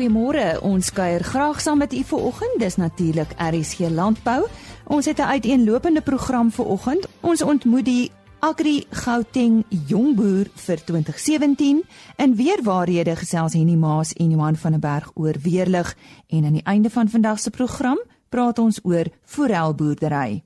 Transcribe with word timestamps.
Goeiemôre. 0.00 0.62
Ons 0.64 0.88
kuier 0.96 1.20
graag 1.20 1.58
saam 1.60 1.78
met 1.78 1.92
u 1.92 2.00
vanoggend. 2.08 2.54
Dis 2.56 2.76
natuurlik 2.80 3.34
RSG 3.36 3.90
Landbou. 3.92 4.46
Ons 4.88 5.04
het 5.04 5.18
'n 5.18 5.28
uiteenlopende 5.36 6.00
program 6.00 6.50
vanoggend. 6.50 7.08
Ons 7.20 7.42
ontmoet 7.42 7.84
die 7.84 8.10
Agri 8.38 8.86
Gauteng 8.90 9.64
Jongboer 9.68 10.46
vir 10.54 10.84
2017 10.84 11.82
en 12.16 12.34
weer 12.34 12.62
waarhede 12.62 13.16
gesels 13.16 13.52
Henny 13.52 13.74
Maas 13.74 14.12
en 14.12 14.30
Johan 14.30 14.56
van 14.56 14.70
der 14.70 14.80
Berg 14.80 15.10
oor 15.14 15.34
weerlig 15.42 15.96
en 16.28 16.44
aan 16.44 16.52
die 16.52 16.64
einde 16.64 16.90
van 16.90 17.08
vandag 17.08 17.40
se 17.40 17.50
program 17.50 17.98
praat 18.28 18.58
ons 18.58 18.80
oor 18.82 19.04
forelboerdery. 19.24 20.44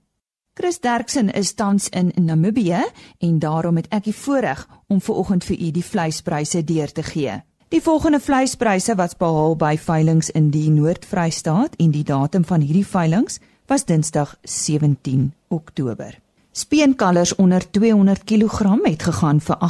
Chris 0.55 0.81
Derksen 0.81 1.31
is 1.31 1.55
tans 1.55 1.89
in 1.89 2.13
Namibië 2.15 2.85
en 3.19 3.39
daarom 3.39 3.77
het 3.77 3.87
ek 3.89 4.05
die 4.05 4.17
voorreg 4.17 4.69
om 4.89 5.01
vanoggend 5.01 5.45
vir 5.45 5.61
u 5.61 5.71
die 5.71 5.85
vleispryse 5.85 6.65
deur 6.65 6.93
te 6.93 7.03
gee. 7.03 7.43
Die 7.69 7.83
volgende 7.83 8.21
vleispryse 8.21 8.95
wat 8.95 9.19
behaal 9.19 9.57
by 9.57 9.79
veilinge 9.81 10.33
in 10.33 10.51
die 10.51 10.71
Noord-Vrystaat 10.71 11.75
en 11.81 11.91
die 11.91 12.05
datum 12.05 12.45
van 12.45 12.61
hierdie 12.61 12.87
veilinge 12.87 13.39
was 13.67 13.85
Dinsdag 13.85 14.37
17 14.43 15.35
Oktober. 15.49 16.19
Speenkalvers 16.53 17.35
onder 17.35 17.71
200 17.71 18.25
kg 18.25 18.79
het 18.85 19.03
gegaan 19.03 19.41
vir 19.41 19.57
R38.55. 19.57 19.63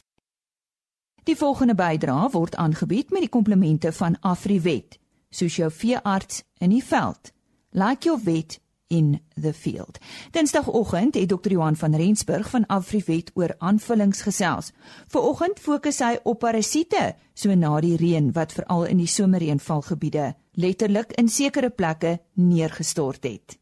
Die 1.25 1.33
volgende 1.35 1.73
bydrae 1.73 2.27
word 2.29 2.55
aangebied 2.61 3.09
met 3.09 3.23
die 3.25 3.31
komplemente 3.33 3.89
van 3.97 4.13
Afriwet, 4.21 4.99
soos 5.33 5.55
jou 5.57 5.71
veearts 5.73 6.43
in 6.61 6.69
die 6.69 6.83
veld. 6.85 7.31
Like 7.73 8.05
your 8.05 8.21
vet 8.21 8.59
in 8.93 9.19
the 9.33 9.53
field. 9.53 9.97
Dinsdagoggend 10.37 11.17
het 11.17 11.29
Dr. 11.33 11.55
Johan 11.55 11.79
van 11.81 11.95
Rensburg 11.97 12.49
van 12.49 12.65
Afriwet 12.69 13.31
oor 13.33 13.55
aanvullings 13.57 14.21
gesels. 14.21 14.69
Vooroggend 15.07 15.59
fokus 15.59 16.03
hy 16.05 16.13
op 16.23 16.43
parasiete, 16.45 17.15
so 17.33 17.57
na 17.57 17.73
die 17.81 17.97
reën 17.97 18.29
wat 18.37 18.53
veral 18.53 18.85
in 18.93 19.01
die 19.01 19.09
somerreënvalgebiede 19.09 20.35
letterlik 20.61 21.17
in 21.17 21.27
sekere 21.27 21.73
plekke 21.73 22.19
neergestort 22.37 23.25
het. 23.25 23.57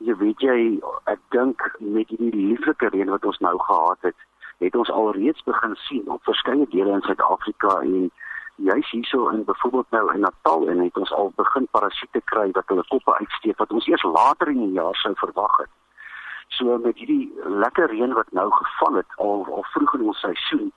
Jy 0.00 0.16
weet 0.24 0.40
jy, 0.40 0.56
ek 1.12 1.20
dink 1.36 1.68
met 1.84 2.08
hierdie 2.16 2.48
lieflike 2.54 2.96
reën 2.96 3.12
wat 3.12 3.28
ons 3.28 3.44
nou 3.44 3.58
gehad 3.68 4.08
het, 4.08 4.16
het 4.58 4.76
ons 4.76 4.90
alreeds 4.90 5.42
begin 5.42 5.74
sien 5.74 6.10
op 6.10 6.22
verskeie 6.22 6.66
dele 6.68 6.92
in 6.92 7.00
Suid-Afrika 7.00 7.80
en 7.80 8.10
juis 8.56 8.90
hierso 8.90 9.28
in 9.28 9.44
byvoorbeeld 9.44 9.90
nou 9.90 10.14
in 10.14 10.20
Natal 10.20 10.68
en 10.68 10.78
het 10.78 10.96
ons 10.96 11.12
al 11.12 11.32
begin 11.36 11.66
parasiete 11.70 12.20
kry 12.24 12.50
wat 12.52 12.68
hulle 12.68 12.84
koppe 12.88 13.16
uitsteek 13.18 13.58
wat 13.58 13.72
ons 13.72 13.86
eers 13.86 14.02
later 14.02 14.48
in 14.48 14.60
die 14.66 14.72
jaar 14.78 14.94
sou 14.94 15.14
verwag 15.14 15.56
het. 15.56 15.72
So 16.48 16.78
met 16.78 16.96
hierdie 16.96 17.32
lekker 17.44 17.90
reën 17.90 18.12
wat 18.12 18.30
nou 18.32 18.50
geval 18.52 18.94
het 19.02 19.16
al 19.16 19.46
al 19.50 19.66
vroeg 19.72 19.94
in 19.94 20.06
ons 20.12 20.20
seisoen 20.20 20.72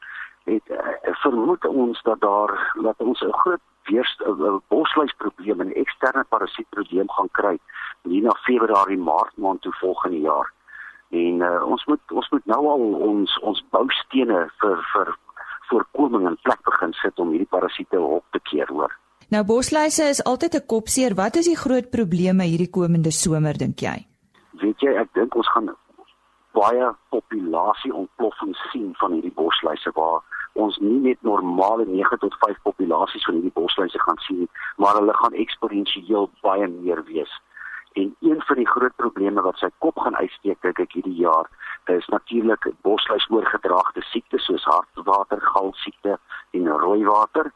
het 0.47 0.69
uh, 0.71 1.13
vermoed 1.21 1.65
ons 1.65 2.01
dat 2.01 2.21
daar 2.21 2.53
dat 2.81 2.95
ons 2.97 3.21
'n 3.21 3.39
groot 3.41 3.63
weerst 3.83 4.21
'n 4.21 4.61
bosluisprobleem 4.67 5.61
en 5.61 5.73
eksterne 5.73 6.23
parasietprobleem 6.23 7.09
gaan 7.11 7.31
kry 7.31 7.59
hier 8.01 8.23
na 8.23 8.35
Februarie 8.47 8.97
Maart 8.97 9.37
maand 9.37 9.61
toe 9.61 9.73
volgende 9.73 10.19
jaar 10.19 10.53
en 11.09 11.41
uh, 11.41 11.63
ons 11.65 11.85
moet 11.85 12.11
ons 12.11 12.29
moet 12.31 12.45
nou 12.45 12.61
al 12.73 12.85
ons 13.09 13.39
ons 13.41 13.63
boustene 13.71 14.49
vir 14.61 14.77
vir 14.93 15.15
voorkoming 15.69 16.27
in 16.27 16.37
plek 16.43 16.61
begin 16.63 16.93
sit 17.01 17.19
om 17.19 17.31
hierdie 17.31 17.51
parasiete 17.51 17.99
op 17.99 18.23
te 18.31 18.39
keer 18.49 18.67
hoor. 18.71 18.93
Nou 19.29 19.43
bosluise 19.43 20.03
is 20.09 20.23
altyd 20.23 20.55
'n 20.55 20.65
kopseer. 20.65 21.15
Wat 21.15 21.35
is 21.35 21.45
die 21.45 21.59
groot 21.63 21.89
probleme 21.91 22.43
hierdie 22.43 22.71
komende 22.71 23.11
somer 23.11 23.57
dink 23.57 23.79
jy? 23.79 24.07
Weet 24.61 24.79
jy, 24.79 24.95
ek 24.95 25.13
dink 25.13 25.35
ons 25.35 25.49
gaan 25.51 25.75
baie 26.53 26.87
populasie 27.09 27.93
ontploffing 27.93 28.55
sien 28.71 28.93
van 28.99 29.11
hierdie 29.11 29.33
bosluise 29.35 29.91
waar 29.93 30.23
ons 30.53 30.77
nie 30.81 30.99
net 30.99 31.21
normale 31.21 31.85
9 31.85 32.17
tot 32.17 32.35
5 32.45 32.61
populasies 32.63 33.25
van 33.25 33.35
hierdie 33.37 33.53
bosluise 33.59 33.99
gaan 33.99 34.17
sien, 34.25 34.47
maar 34.77 34.95
hulle 34.99 35.13
gaan 35.13 35.33
eksponensieel 35.33 36.29
baie 36.41 36.67
meer 36.67 37.03
wees. 37.03 37.33
En 37.97 38.15
een 38.19 38.41
van 38.41 38.55
die 38.55 38.67
groot 38.67 38.95
probleme 38.95 39.41
wat 39.41 39.57
sy 39.57 39.69
kop 39.83 39.97
gaan 39.99 40.15
uitsteek 40.21 40.59
dink 40.61 40.79
ek 40.83 40.97
hierdie 40.99 41.17
jaar 41.17 41.47
is 41.89 42.05
natuurlik 42.13 42.67
bosluis 42.85 43.25
oorgedraagde 43.33 44.03
siektes 44.11 44.45
soos 44.45 44.65
hartwatergal 44.69 45.71
siekte 45.83 46.17
en 46.57 46.67
rooiwater. 46.83 47.49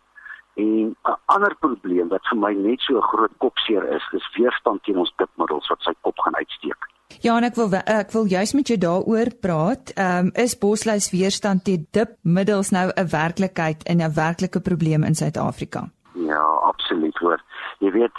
En 0.63 0.96
'n 1.12 1.18
ander 1.35 1.56
probleem 1.66 2.09
wat 2.09 2.25
vir 2.29 2.40
my 2.46 2.53
net 2.53 2.81
so 2.81 2.97
'n 2.97 3.09
groot 3.12 3.35
kopseer 3.38 3.85
is, 3.97 4.07
is 4.12 4.31
weerstand 4.38 4.84
teen 4.84 4.97
ons 4.97 5.13
dipmiddels 5.18 5.68
wat 5.68 5.81
sy 5.81 5.94
kop 6.02 6.18
gaan 6.19 6.35
uitsteek. 6.35 6.90
Ja, 7.19 7.38
en 7.38 7.44
ek 7.44 7.56
wil 7.56 7.69
ek 7.85 8.12
wil 8.12 8.25
juist 8.25 8.53
met 8.53 8.68
jou 8.68 8.78
daaroor 8.78 9.29
praat. 9.41 9.94
Ehm 9.96 10.25
um, 10.25 10.31
is 10.34 10.58
bosluis 10.58 11.12
weerstand 11.12 11.63
teen 11.63 11.88
dipmiddels 11.91 12.69
nou 12.72 12.90
'n 12.96 13.08
werklikheid 13.08 13.84
en 13.84 13.97
'n 14.02 14.13
werklike 14.13 14.62
probleem 14.62 15.03
in 15.03 15.16
Suid-Afrika? 15.16 15.90
Ja, 16.13 16.44
absoluut 16.72 17.18
hoor 17.18 17.41
jy 17.81 17.91
weet 17.91 18.17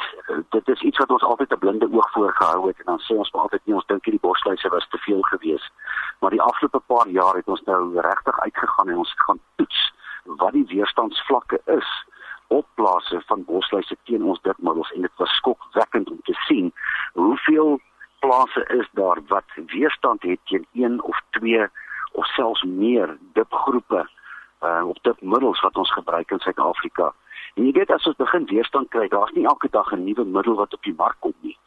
dit 0.50 0.68
is 0.68 0.80
iets 0.80 0.98
wat 0.98 1.10
ons 1.14 1.22
altyd 1.22 1.52
'n 1.54 1.58
blinde 1.64 1.88
oog 1.92 2.10
voorgehou 2.12 2.66
het 2.66 2.78
en 2.78 2.84
dan 2.84 3.00
sê 3.00 3.14
ons 3.14 3.30
maar 3.30 3.42
altyd 3.42 3.64
nie 3.64 3.74
ons 3.74 3.86
dink 3.86 4.04
hierdie 4.04 4.26
bosluise 4.28 4.68
was 4.68 4.88
te 4.88 4.98
veel 4.98 5.22
geweest. 5.22 5.72
Maar 6.20 6.30
die 6.30 6.42
afgelope 6.42 6.80
paar 6.86 7.08
jaar 7.08 7.34
het 7.34 7.48
ons 7.48 7.62
nou 7.62 8.00
regtig 8.00 8.40
uitgegaan 8.40 8.88
en 8.88 8.96
ons 8.96 9.14
gaan 9.16 9.40
toets 9.56 9.92
wat 10.24 10.52
die 10.52 10.66
weerstandsvlakke 10.66 11.60
is 11.64 11.90
op 12.46 12.66
plase 12.74 13.22
van 13.26 13.44
bosluise 13.44 13.96
teen 14.04 14.24
ons 14.24 14.40
dipmiddels 14.40 14.92
en 14.92 15.00
dit 15.00 15.16
was 15.16 15.36
skokwekkend 15.36 16.10
om 16.10 16.20
te 16.22 16.34
sien 16.48 16.72
hoeveel 17.12 17.80
plase 18.18 18.64
is 18.78 18.88
daar 18.92 19.18
wat 19.26 19.44
weerstand 19.54 20.22
het 20.22 20.40
teen 20.44 20.66
een 20.72 21.02
of 21.02 21.22
twee 21.30 21.66
of 22.12 22.26
selfs 22.26 22.62
meer 22.62 23.16
dipgroepe 23.32 24.08
uh, 24.62 24.88
op 24.88 24.98
dipmiddels 25.02 25.60
wat 25.60 25.76
ons 25.76 25.92
gebruik 25.92 26.30
in 26.30 26.38
Suid-Afrika 26.38 27.12
En 27.54 27.66
jy 27.66 27.72
weet 27.76 27.90
as 27.92 28.06
ons 28.08 28.16
begin 28.16 28.46
weerstand 28.48 28.88
kry, 28.94 29.08
daar's 29.12 29.32
nie 29.36 29.44
elke 29.44 29.68
dag 29.70 29.92
'n 29.92 30.04
nuwe 30.04 30.24
middel 30.24 30.54
wat 30.54 30.74
op 30.74 30.82
die 30.82 30.94
mark 30.96 31.16
kom 31.20 31.34
nie. 31.40 31.58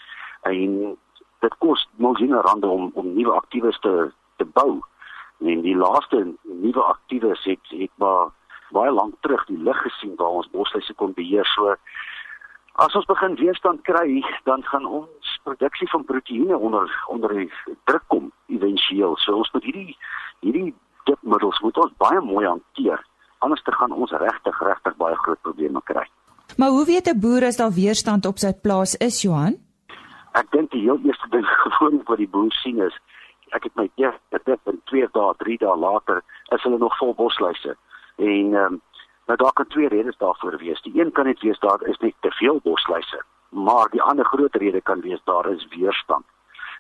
En 0.42 0.98
dit 1.40 1.58
kos 1.58 1.88
miljoene 1.96 2.42
rande 2.42 2.68
om 2.68 2.92
om 2.94 3.14
nuwe 3.14 3.32
aktiewe 3.32 3.72
te 3.80 4.12
te 4.38 4.46
bou. 4.46 4.82
En 5.40 5.62
die 5.62 5.76
laaste 5.76 6.34
nuwe 6.44 6.82
aktiewe 6.82 7.36
het 7.44 7.66
het 7.70 7.92
maar 7.96 8.32
baie 8.70 8.92
lank 8.92 9.14
terug 9.20 9.46
die 9.46 9.58
lig 9.58 9.82
gesien 9.82 10.16
waar 10.16 10.40
ons 10.42 10.50
bosluise 10.50 10.94
kon 10.94 11.14
beheer. 11.14 11.46
So 11.46 11.76
as 12.76 12.96
ons 12.96 13.06
begin 13.06 13.36
weerstand 13.36 13.82
kry, 13.82 14.24
dan 14.44 14.64
gaan 14.64 14.86
ons 14.86 15.40
produksie 15.44 15.90
van 15.90 16.06
proteïene 16.06 16.58
onder 16.58 17.04
onder 17.08 17.32
druk 17.84 18.04
kom 18.08 18.32
éventueel. 18.48 19.18
So 19.18 19.36
ons 19.36 19.52
moet 19.52 19.64
hierdie 19.64 19.98
hierdie 20.40 20.74
dipmiddels 21.04 21.60
moet 21.60 21.78
ons 21.78 21.94
baie 21.98 22.22
mooi 22.22 22.46
hanteer 22.46 23.06
anders 23.46 23.64
te 23.64 23.74
gaan 23.78 23.94
ons 23.94 24.12
regtig 24.12 24.62
regtig 24.70 24.96
baie 25.02 25.18
groot 25.24 25.42
probleme 25.48 25.82
kry. 25.92 26.06
Maar 26.58 26.70
hoe 26.76 26.86
weet 26.86 27.10
'n 27.10 27.20
boer 27.20 27.46
as 27.46 27.58
daar 27.62 27.74
weerstand 27.82 28.26
op 28.26 28.38
sy 28.38 28.54
plaas 28.54 28.96
is, 28.96 29.22
Johan? 29.22 29.56
Ek 30.34 30.52
dink 30.52 30.72
die 30.72 30.82
heel 30.82 31.00
eerste 31.04 31.30
ding 31.30 31.46
gewoon 31.66 32.02
wat 32.06 32.18
die 32.18 32.30
boer 32.30 32.52
sien 32.52 32.80
is 32.80 32.96
ek 33.56 33.68
het 33.70 33.76
my 33.80 33.86
eerste 34.02 34.42
dit 34.50 34.72
in 34.72 34.82
2 34.92 35.08
dae, 35.16 35.34
3 35.44 35.58
dae 35.64 35.78
later 35.78 36.22
is 36.56 36.64
hulle 36.66 36.80
nog 36.82 36.98
vol 37.00 37.16
bosluise. 37.22 37.76
En 38.18 38.54
ehm 38.54 38.74
um, 38.74 38.82
nou 39.26 39.38
daar 39.42 39.54
kan 39.58 39.68
twee 39.74 39.88
redes 39.90 40.18
daarvoor 40.22 40.58
wees. 40.62 40.82
Die 40.86 41.00
een 41.02 41.12
kan 41.12 41.26
net 41.26 41.42
wees 41.42 41.60
daar 41.60 41.82
is 41.90 41.98
net 41.98 42.14
te 42.22 42.32
veel 42.32 42.60
bosluise, 42.64 43.24
maar 43.50 43.90
die 43.90 44.02
ander 44.02 44.26
groot 44.26 44.56
rede 44.56 44.82
kan 44.82 45.02
wees 45.02 45.22
daar 45.24 45.50
is 45.50 45.66
weerstand. 45.70 46.26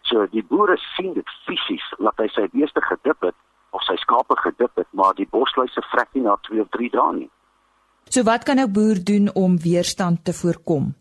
So 0.01 0.27
die 0.29 0.43
boere 0.43 0.77
sien 0.77 1.13
dit 1.13 1.31
fisies 1.47 1.87
dat 1.97 2.21
hy 2.21 2.27
sy 2.27 2.45
beeste 2.53 2.81
gedip 2.85 3.25
het 3.25 3.35
of 3.75 3.83
sy 3.87 3.95
skape 4.01 4.37
gedip 4.41 4.81
het, 4.81 4.87
maar 4.91 5.13
die 5.19 5.27
bosluise 5.31 5.83
vrek 5.91 6.09
nie 6.13 6.23
na 6.25 6.35
2 6.47 6.61
of 6.63 6.69
3 6.77 6.89
dae 6.93 7.13
nie. 7.21 7.29
So 8.09 8.23
wat 8.23 8.45
kan 8.45 8.59
'n 8.59 8.71
boer 8.71 8.97
doen 9.11 9.29
om 9.33 9.57
weerstand 9.57 10.25
te 10.25 10.33
voorkom? 10.33 10.93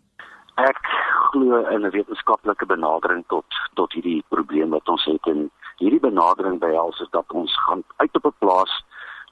Ek 0.57 0.79
glo 1.31 1.65
in 1.75 1.85
'n 1.85 1.91
wetenskaplike 1.91 2.65
benadering 2.65 3.23
tot 3.27 3.45
tot 3.73 3.93
hierdie 3.93 4.23
probleem 4.29 4.69
wat 4.69 4.89
ons 4.89 5.05
het 5.05 5.27
en 5.27 5.51
hierdie 5.77 5.99
benadering 5.99 6.59
behels 6.59 6.99
is 6.99 7.09
dat 7.11 7.31
ons 7.31 7.51
gaan 7.67 7.83
uit 7.97 8.15
op 8.15 8.25
'n 8.25 8.37
plaas 8.39 8.83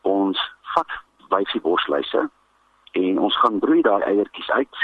ons 0.02 0.38
vat 0.76 0.92
wyfie 1.30 1.62
bosluise 1.62 2.30
en 2.92 3.20
ons 3.20 3.38
gaan 3.40 3.60
broei 3.60 3.82
daai 3.82 4.04
eiertjies 4.04 4.50
uit 4.50 4.76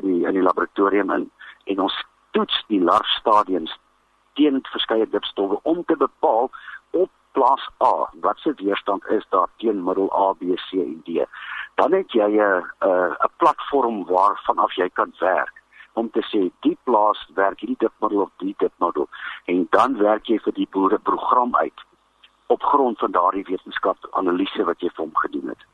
in 0.00 0.06
die 0.08 0.26
in 0.26 0.34
die 0.38 0.46
laboratorium 0.48 1.10
in 1.10 1.30
en 1.64 1.80
ons 1.80 1.96
toets 2.30 2.64
die 2.68 2.80
larfstadiums 2.80 3.78
teen 4.34 4.62
verskeie 4.72 5.08
dipstowwe 5.08 5.60
om 5.62 5.84
te 5.84 5.96
bepaal 5.96 6.50
plaas 7.32 7.68
A 7.84 8.10
wat 8.20 8.38
se 8.38 8.52
weerstand 8.56 9.06
is 9.06 9.26
daar 9.30 9.48
teen 9.56 9.84
middel 9.84 10.10
A, 10.12 10.32
B, 10.32 10.54
C 10.54 10.72
en 10.72 11.00
D. 11.04 11.26
Dan 11.74 11.92
het 11.92 12.12
jy 12.12 12.30
'n 12.36 12.64
'n 12.80 13.32
platform 13.36 14.04
waarvan 14.04 14.58
af 14.58 14.74
jy 14.74 14.88
kan 14.92 15.12
werk 15.18 15.60
om 15.94 16.10
te 16.10 16.22
sê 16.30 16.50
die 16.60 16.78
plaas 16.84 17.20
werk 17.34 17.60
hierdie 17.60 17.78
dipmiddel 17.78 18.20
of 18.20 18.30
die 18.42 18.54
dipmiddel 18.58 19.08
en 19.44 19.66
dan 19.70 19.96
werk 19.98 20.26
jy 20.26 20.38
vir 20.44 20.54
die 20.56 20.68
boere 20.70 20.98
program 20.98 21.56
uit 21.56 21.86
op 22.46 22.62
grond 22.62 22.98
van 22.98 23.12
daardie 23.14 23.44
wetenskapsanalise 23.48 24.64
wat 24.64 24.80
jy 24.80 24.90
vir 24.94 25.04
hom 25.04 25.16
gedoen 25.24 25.52
het. 25.52 25.66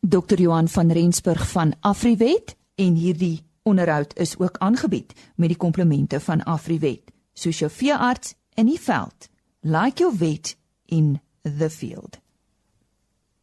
Dr 0.00 0.40
Johan 0.40 0.68
van 0.68 0.90
Rensburg 0.90 1.44
van 1.52 1.74
Afriwet 1.80 2.56
en 2.74 2.94
hierdie 2.94 3.44
onderhoud 3.62 4.16
is 4.16 4.38
ook 4.38 4.56
aangebied 4.58 5.12
met 5.36 5.48
die 5.48 5.56
komplemente 5.56 6.20
van 6.20 6.42
Afriwet. 6.42 7.12
Soos 7.32 7.58
jou 7.58 7.70
veearts 7.70 8.34
in 8.54 8.66
die 8.66 8.80
veld. 8.80 9.28
Like 9.60 10.02
your 10.02 10.16
vet 10.16 10.56
in 10.92 11.16
the 11.42 11.70
field. 11.72 12.20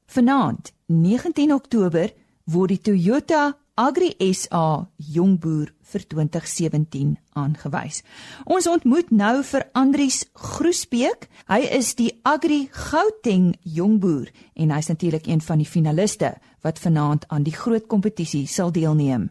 Vanaand, 0.10 0.72
19 0.86 1.54
Oktober, 1.54 2.14
word 2.50 2.74
die 2.74 2.82
Toyota 2.82 3.58
Agri 3.80 4.12
SA 4.36 4.90
Jongboer 4.98 5.70
vir 5.92 6.04
2017 6.12 7.14
aangewys. 7.40 8.02
Ons 8.44 8.68
ontmoet 8.68 9.14
nou 9.16 9.40
vir 9.48 9.64
Andries 9.78 10.26
Groesbeek. 10.36 11.30
Hy 11.48 11.62
is 11.78 11.94
die 11.96 12.10
Agri 12.28 12.66
Gauteng 12.76 13.54
Jongboer 13.64 14.28
en 14.60 14.74
hy's 14.76 14.92
natuurlik 14.92 15.30
een 15.32 15.40
van 15.46 15.64
die 15.64 15.70
finaliste 15.70 16.34
wat 16.66 16.82
vanaand 16.84 17.30
aan 17.32 17.48
die 17.48 17.56
groot 17.56 17.88
kompetisie 17.88 18.46
sal 18.52 18.74
deelneem. 18.76 19.30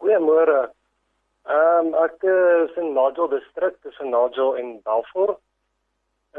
Goeiemôre. 0.00 0.72
Ehm 1.44 1.92
um, 1.92 1.94
ek 2.02 2.24
is 2.24 2.74
in 2.80 2.94
Nigel 2.96 3.28
distrik 3.30 3.78
tussen 3.86 4.10
Nigel 4.10 4.56
en 4.58 4.78
Balfour. 4.82 5.36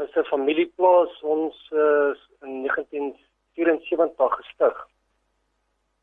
Is 0.02 0.14
'n 0.14 0.24
familieplaas 0.24 1.22
ons 1.22 1.54
is 2.12 2.20
in 2.42 2.62
1974 2.62 4.34
gestig. 4.36 4.86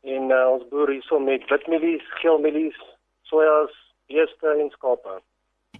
En 0.02 0.30
uh, 0.30 0.48
ons 0.50 0.68
boer 0.68 0.90
hierso 0.90 1.18
met 1.18 1.48
witmielies, 1.48 2.04
geelmielies, 2.20 2.80
sojas, 3.22 3.72
beeste 4.06 4.48
en 4.48 4.70
skape. 4.70 5.20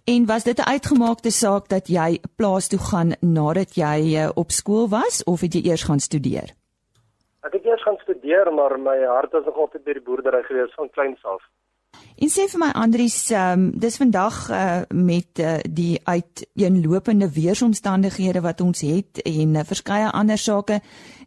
En 0.05 0.27
was 0.27 0.45
dit 0.45 0.59
'n 0.59 0.71
uitgemaakte 0.75 1.31
saak 1.31 1.69
dat 1.69 1.87
jy 1.89 2.21
plaas 2.37 2.69
toe 2.69 2.79
gaan 2.79 3.11
nadat 3.21 3.75
jy 3.75 3.99
uh, 4.23 4.31
op 4.35 4.51
skool 4.51 4.89
was 4.89 5.25
of 5.25 5.41
het 5.41 5.53
jy 5.55 5.63
eers 5.71 5.83
gaan 5.83 6.01
studeer? 6.01 6.49
Ek 7.41 7.53
het 7.53 7.65
eers 7.65 7.83
gaan 7.83 7.99
studeer, 7.99 8.53
maar 8.53 8.81
my 8.81 8.99
hart 9.05 9.33
was 9.33 9.45
nog 9.45 9.57
altyd 9.57 9.85
by 9.85 9.93
die 9.93 10.03
boerdery 10.03 10.43
gewees 10.43 10.75
van 10.75 10.91
kleins 10.91 11.25
af. 11.25 11.43
En 12.15 12.31
sê 12.31 12.45
vir 12.47 12.61
my 12.63 12.69
Andries, 12.79 13.17
ehm 13.35 13.59
um, 13.59 13.63
dis 13.85 13.97
vandag 13.99 14.37
uh, 14.47 14.83
met 14.95 15.41
uh, 15.43 15.57
die 15.67 15.99
uiteenlopende 16.07 17.27
weeromstandighede 17.35 18.43
wat 18.45 18.63
ons 18.63 18.85
het 18.87 19.19
en 19.27 19.57
uh, 19.59 19.65
verskeie 19.67 20.13
ander 20.21 20.39
sake 20.39 20.79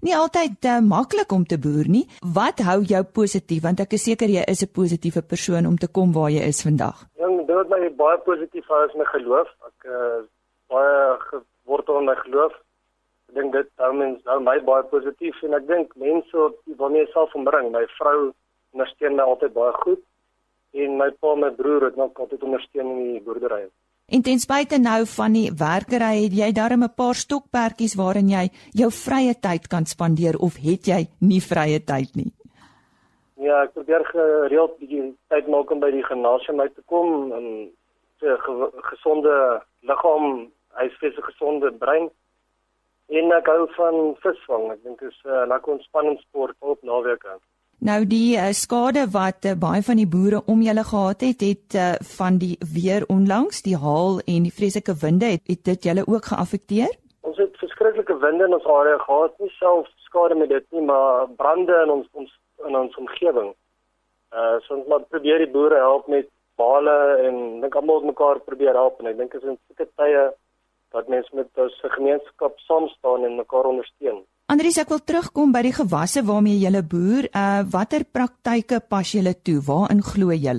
nie 0.08 0.16
altyd 0.16 0.64
uh, 0.64 0.78
maklik 0.80 1.36
om 1.36 1.44
te 1.44 1.60
boer 1.60 1.92
nie. 1.92 2.06
Wat 2.40 2.64
hou 2.70 2.80
jou 2.94 3.04
positief 3.20 3.68
want 3.68 3.84
ek 3.84 3.98
is 4.00 4.08
seker 4.08 4.32
jy 4.32 4.48
is 4.48 4.64
'n 4.64 4.72
positiewe 4.80 5.22
persoon 5.34 5.68
om 5.68 5.76
te 5.76 5.92
kom 5.92 6.16
waar 6.16 6.32
jy 6.32 6.48
is 6.48 6.64
vandag. 6.64 7.04
Ja, 7.20 7.28
dit 7.28 7.56
wat 7.60 7.70
my 7.70 7.92
baie 7.92 8.18
positief 8.24 8.66
hou 8.72 8.82
is 8.88 8.96
my 8.96 9.12
geloof. 9.12 9.52
Ek 9.68 9.92
uh, 9.92 10.24
baie 10.72 10.98
gewortel 11.28 12.00
in 12.00 12.12
my 12.16 12.16
geloof. 12.24 12.54
Ek 13.28 13.36
dink 13.36 13.52
dit 13.60 13.70
hou 13.84 13.94
mens 13.94 14.24
hou 14.24 14.40
my 14.40 14.60
baie 14.64 14.88
positief 14.96 15.36
en 15.44 15.54
ek 15.60 15.68
dink 15.68 15.92
mense 16.00 16.52
waarmee 16.80 17.04
ek 17.04 17.12
self 17.12 17.36
omring, 17.36 17.76
my 17.76 17.84
vrou 18.00 18.32
ondersteun 18.72 19.20
my 19.20 19.28
altyd 19.28 19.52
baie 19.52 19.76
goed 19.84 20.07
en 20.84 20.98
my 20.98 21.10
pa 21.20 21.34
en 21.34 21.40
my 21.40 21.52
broer 21.58 21.90
het 21.90 21.96
nog 21.96 22.14
altyd 22.14 22.44
ondersteun 22.44 22.90
in 22.94 23.04
die 23.14 23.22
boerdery. 23.22 23.68
En 24.08 24.22
ten 24.24 24.40
spyte 24.40 24.78
nou 24.80 25.02
van 25.18 25.34
die 25.36 25.50
werkery 25.52 26.24
het 26.24 26.36
jy 26.42 26.52
darem 26.56 26.84
'n 26.84 26.96
paar 26.96 27.16
stokperdjies 27.16 27.96
waarin 27.96 28.30
jy 28.30 28.46
jou 28.72 28.92
vrye 28.92 29.34
tyd 29.48 29.68
kan 29.68 29.86
spandeer 29.86 30.36
of 30.40 30.56
het 30.56 30.88
jy 30.88 31.02
nie 31.20 31.42
vrye 31.42 31.80
tyd 31.84 32.16
nie? 32.16 32.32
Ja, 33.36 33.64
ek 33.64 33.74
probeer 33.74 34.06
gereeld 34.06 34.78
bietjie 34.80 35.14
tyd 35.28 35.48
maak 35.48 35.72
om 35.72 35.80
by 35.80 35.92
die 35.92 36.04
gimnasium 36.04 36.62
uit 36.62 36.76
te 36.76 36.82
kom 36.86 37.34
en 37.34 37.46
'n 38.22 38.38
ge 38.46 38.70
gesonde 38.92 39.62
liggaam, 39.82 40.52
huisves 40.80 41.18
'n 41.18 41.28
gesonde 41.30 41.72
brein. 41.72 42.10
En 43.08 43.32
ek 43.32 43.46
hou 43.46 43.68
van 43.76 44.16
visvang. 44.24 44.72
Ek 44.72 44.84
dink 44.84 45.00
dit 45.00 45.12
is 45.12 45.22
'n 45.24 45.30
uh, 45.30 45.48
lekker 45.48 45.74
ontspanningssport 45.74 46.56
op 46.60 46.82
naweke. 46.82 47.40
Nou 47.80 48.00
die 48.10 48.34
uh, 48.34 48.50
skade 48.58 49.04
wat 49.14 49.46
uh, 49.46 49.54
baie 49.54 49.84
van 49.86 50.00
die 50.00 50.08
boere 50.10 50.40
om 50.50 50.64
julle 50.66 50.82
gehad 50.84 51.22
het, 51.22 51.44
het 51.46 51.76
uh, 51.78 51.94
van 52.18 52.40
die 52.42 52.56
weer 52.74 53.04
onlangs, 53.14 53.62
die 53.62 53.78
haal 53.78 54.18
en 54.26 54.48
die 54.48 54.54
vreeslike 54.54 54.96
winde 55.04 55.30
het, 55.36 55.44
het 55.46 55.62
dit 55.70 55.86
julle 55.86 56.08
ook 56.08 56.26
geaffekteer? 56.32 56.90
Ons 57.22 57.38
het 57.38 57.54
verskriklike 57.62 58.18
winde 58.24 58.48
in 58.50 58.56
ons 58.58 58.66
area 58.66 58.98
gehad, 59.04 59.36
nie 59.38 59.54
self 59.60 59.92
skade 60.08 60.36
met 60.36 60.50
dit 60.50 60.66
nie, 60.74 60.82
maar 60.90 61.30
brande 61.38 61.76
in 61.84 61.94
ons 62.00 62.08
ons 62.18 62.34
in 62.66 62.80
ons 62.80 62.98
omgewing. 62.98 63.54
Uh 64.34 64.58
so 64.66 64.80
ons 64.80 64.90
moet 64.90 65.06
probeer 65.14 65.46
die 65.46 65.54
boere 65.54 65.78
help 65.78 66.10
met 66.10 66.32
bale 66.58 66.98
en 67.28 67.62
dink 67.62 67.78
almal 67.78 68.02
mekaar 68.10 68.42
probeer 68.48 68.74
help 68.74 68.98
en 69.00 69.12
ek 69.12 69.22
dink 69.22 69.38
is 69.38 69.46
in 69.46 69.60
sulke 69.68 69.86
tye 70.02 70.26
dat 70.98 71.14
mense 71.14 71.30
met 71.38 71.62
ons 71.62 71.78
gemeenskap 71.94 72.58
saam 72.66 72.90
staan 72.96 73.28
en 73.28 73.38
mekaar 73.38 73.70
ondersteun. 73.70 74.24
Andries, 74.48 74.78
ek 74.80 74.92
wil 74.94 75.02
terugkom 75.04 75.50
by 75.52 75.60
die 75.66 75.74
gewasse 75.76 76.22
waarmee 76.24 76.56
jy 76.62 76.80
boer. 76.92 77.26
Uh 77.36 77.66
watter 77.74 78.06
praktyke 78.18 78.78
pas 78.80 79.10
jy 79.12 79.34
toe? 79.44 79.58
Waarin 79.68 80.00
glo 80.00 80.32
jy? 80.32 80.54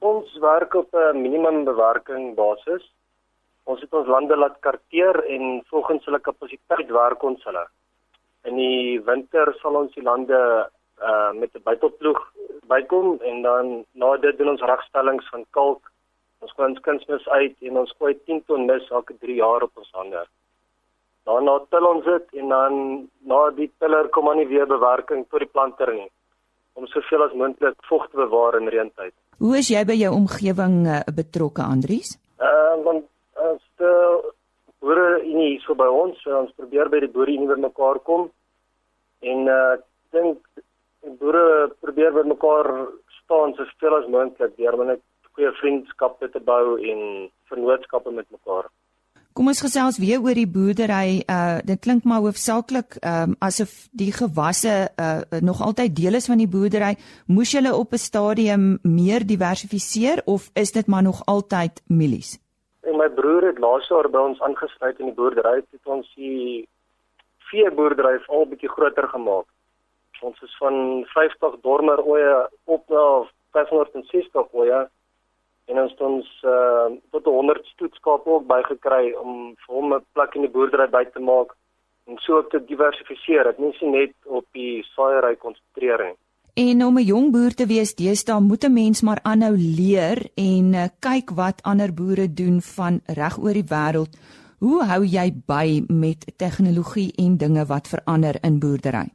Ons 0.00 0.30
werk 0.40 0.72
op 0.80 0.88
'n 0.96 1.20
minimum 1.20 1.66
bewerking 1.66 2.32
basis. 2.38 2.80
Ons 3.68 3.82
het 3.84 3.92
ons 3.92 4.08
lande 4.08 4.34
laat 4.36 4.56
karteer 4.60 5.20
en 5.28 5.60
volgens 5.68 6.04
hulle 6.06 6.20
kapasiteit 6.20 6.88
werk 6.88 7.22
ons 7.22 7.44
hulle. 7.44 7.66
In 8.48 8.56
die 8.56 9.00
winter 9.04 9.52
sal 9.60 9.76
ons 9.76 9.92
die 9.92 10.06
lande 10.10 10.40
uh 11.10 11.32
met 11.36 11.52
'n 11.52 11.64
buitelploeg 11.68 12.20
bykom 12.72 13.20
en 13.20 13.42
dan 13.42 13.84
na 13.92 14.16
dit 14.16 14.38
doen 14.38 14.54
ons 14.56 14.68
regstellings 14.72 15.28
van 15.28 15.44
kalk. 15.50 15.92
Ons 16.40 16.54
ons 16.56 16.80
kunsmis 16.80 17.28
uit 17.28 17.56
en 17.60 17.76
ons 17.76 17.94
gooi 17.98 18.14
10 18.24 18.40
ton 18.46 18.64
mis 18.64 18.90
elke 18.90 19.12
3 19.20 19.36
jaar 19.36 19.62
op 19.62 19.76
ons 19.76 19.92
hande. 19.92 20.24
Daarna 21.24 21.54
tel 21.72 21.86
ons 21.88 22.04
dit 22.04 22.40
en 22.40 22.52
dan 22.52 22.74
na 23.30 23.40
die 23.56 23.70
tiller 23.80 24.10
kom 24.12 24.28
aan 24.28 24.42
die 24.42 24.50
weer 24.50 24.66
bewerking 24.68 25.24
tot 25.30 25.40
die 25.40 25.48
planter 25.48 25.92
nie 25.94 26.10
om 26.74 26.86
soveel 26.90 27.22
as 27.22 27.36
moontlik 27.38 27.76
vog 27.88 28.08
te 28.10 28.18
bewaar 28.18 28.58
in 28.58 28.68
reëntyd. 28.68 29.14
Hoe 29.38 29.56
is 29.58 29.70
jy 29.70 29.84
by 29.86 29.94
jou 29.94 30.10
omgewing 30.14 30.80
uh, 30.90 31.00
betrokke 31.16 31.62
Andries? 31.62 32.16
Uh 32.42 32.74
want 32.84 33.06
as 33.40 33.62
die 33.80 34.32
boere 34.84 35.22
nie 35.24 35.56
so 35.64 35.76
by 35.78 35.86
ons, 35.88 36.18
so 36.22 36.34
ons 36.36 36.52
probeer 36.58 36.90
by 36.92 37.00
die 37.06 37.12
boere 37.14 37.38
nie 37.38 37.48
bymekaar 37.48 38.02
kom 38.08 38.28
en 39.24 39.48
uh 39.48 39.76
dink 40.14 40.42
boere 41.22 41.70
probeer 41.80 42.12
bymekaar 42.18 42.70
staan 43.22 43.54
so 43.56 43.64
veel 43.80 43.96
as 44.02 44.10
moontlik 44.12 44.56
deur 44.60 44.76
net 44.84 45.02
goeie 45.34 45.50
vriendskappe 45.58 46.28
te 46.30 46.40
bou 46.40 46.76
en 46.78 47.00
vennootskappe 47.50 48.12
met 48.14 48.28
mekaar. 48.30 48.68
Kom 49.34 49.48
ons 49.50 49.58
gesels 49.64 49.96
weer 49.98 50.20
oor 50.22 50.38
die 50.38 50.46
boerdery. 50.46 51.24
Uh 51.26 51.58
dit 51.66 51.80
klink 51.82 52.04
maar 52.06 52.20
hoofsaaklik 52.22 53.00
um 53.02 53.32
asof 53.42 53.72
die 53.90 54.12
gewasse 54.14 54.74
uh 54.94 55.40
nog 55.42 55.62
altyd 55.66 55.96
deel 55.96 56.14
is 56.14 56.28
van 56.30 56.38
die 56.38 56.46
boerdery. 56.46 56.92
Moes 57.26 57.50
julle 57.50 57.72
op 57.74 57.90
'n 57.92 57.98
stadium 57.98 58.78
meer 58.82 59.26
diversifiseer 59.26 60.22
of 60.24 60.50
is 60.54 60.70
dit 60.72 60.86
maar 60.86 61.02
nog 61.02 61.26
altyd 61.26 61.82
mielies? 61.88 62.38
En 62.86 62.96
my 62.96 63.08
broer 63.10 63.46
het 63.50 63.58
laas 63.58 63.88
jaar 63.88 64.10
by 64.10 64.22
ons 64.22 64.40
aangesluit 64.40 64.98
in 64.98 65.06
die 65.06 65.18
boerdery. 65.18 65.56
Het 65.70 65.86
ons 65.86 66.14
die 66.14 66.68
vee 67.50 67.70
boerdery 67.70 68.22
al 68.28 68.46
bietjie 68.46 68.70
groter 68.70 69.08
gemaak. 69.08 69.46
Ons 70.22 70.42
is 70.42 70.56
van 70.62 71.04
50 71.10 71.60
dormer 71.60 72.06
oeye 72.06 72.48
op 72.64 72.88
na 72.88 73.26
560 73.50 74.54
oeye 74.54 74.88
en 75.70 75.80
ons 75.82 75.92
het 75.92 76.00
ons 76.00 76.26
uh, 76.44 76.88
tot 77.10 77.24
100 77.24 77.66
stoetskape 77.72 78.30
ook 78.30 78.46
bygekry 78.46 79.12
om 79.20 79.54
vir 79.66 79.76
hom 79.76 79.94
'n 79.94 80.04
plek 80.12 80.34
in 80.34 80.46
die 80.46 80.54
boerdery 80.56 80.88
by 80.90 81.04
te 81.04 81.20
maak 81.20 81.56
en 82.06 82.18
so 82.18 82.42
te 82.42 82.60
diversifiseer. 82.64 83.44
Dit 83.44 83.58
nie 83.58 83.90
net 83.90 84.14
op 84.24 84.44
die 84.52 84.84
saaiery 84.94 85.36
konsentreer 85.36 86.04
nie. 86.04 86.16
En 86.54 86.84
om 86.84 86.98
'n 86.98 87.04
jong 87.04 87.32
boer 87.32 87.54
te 87.54 87.66
wees, 87.66 87.94
deesdae 87.94 88.40
moet 88.40 88.64
'n 88.64 88.72
mens 88.72 89.02
maar 89.02 89.20
aanhou 89.22 89.56
leer 89.56 90.18
en 90.36 90.74
uh, 90.74 90.86
kyk 91.00 91.30
wat 91.30 91.62
ander 91.62 91.94
boere 91.94 92.34
doen 92.34 92.60
van 92.60 93.00
reg 93.06 93.38
oor 93.38 93.52
die 93.52 93.70
wêreld. 93.74 94.12
Hoe 94.58 94.84
hou 94.84 95.02
jy 95.04 95.32
by 95.46 95.82
met 95.88 96.32
tegnologie 96.36 97.12
en 97.16 97.36
dinge 97.36 97.64
wat 97.66 97.88
verander 97.88 98.36
in 98.42 98.58
boerdery? 98.58 99.08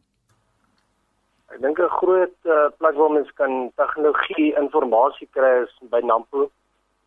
Ek 1.60 1.66
dink 1.66 1.80
'n 1.84 1.98
groot 2.00 2.38
uh, 2.48 2.72
plek 2.80 2.96
waar 2.96 3.12
mens 3.12 3.32
kan 3.36 3.72
tegnologie 3.76 4.56
inligting 4.56 5.30
kry 5.36 5.64
is 5.64 5.74
by 5.92 6.00
Nampo. 6.00 6.48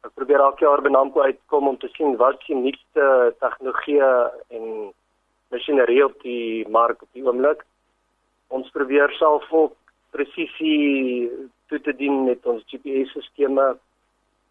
Ek 0.05 0.13
probeer 0.13 0.41
elke 0.45 0.67
jaar 0.67 0.83
by 0.85 0.91
Nampo 0.93 1.23
uitkom 1.25 1.69
om 1.69 1.79
te 1.81 1.89
sien 1.97 2.19
wat 2.21 2.37
die 2.45 2.57
nuutste 2.57 3.33
tegnologie 3.41 4.03
en 4.53 4.93
masjinerie 5.49 6.05
op 6.05 6.21
die 6.21 6.69
mark 6.69 7.01
op 7.01 7.09
die 7.17 7.25
oomblik. 7.25 7.65
Ons 8.49 8.69
probeer 8.77 9.09
self 9.17 9.47
ook 9.53 9.73
presisie 10.13 11.31
toe 11.69 11.81
te 11.81 11.97
dien 11.97 12.25
met 12.27 12.45
ons 12.45 12.61
GPS-stelsels 12.69 13.81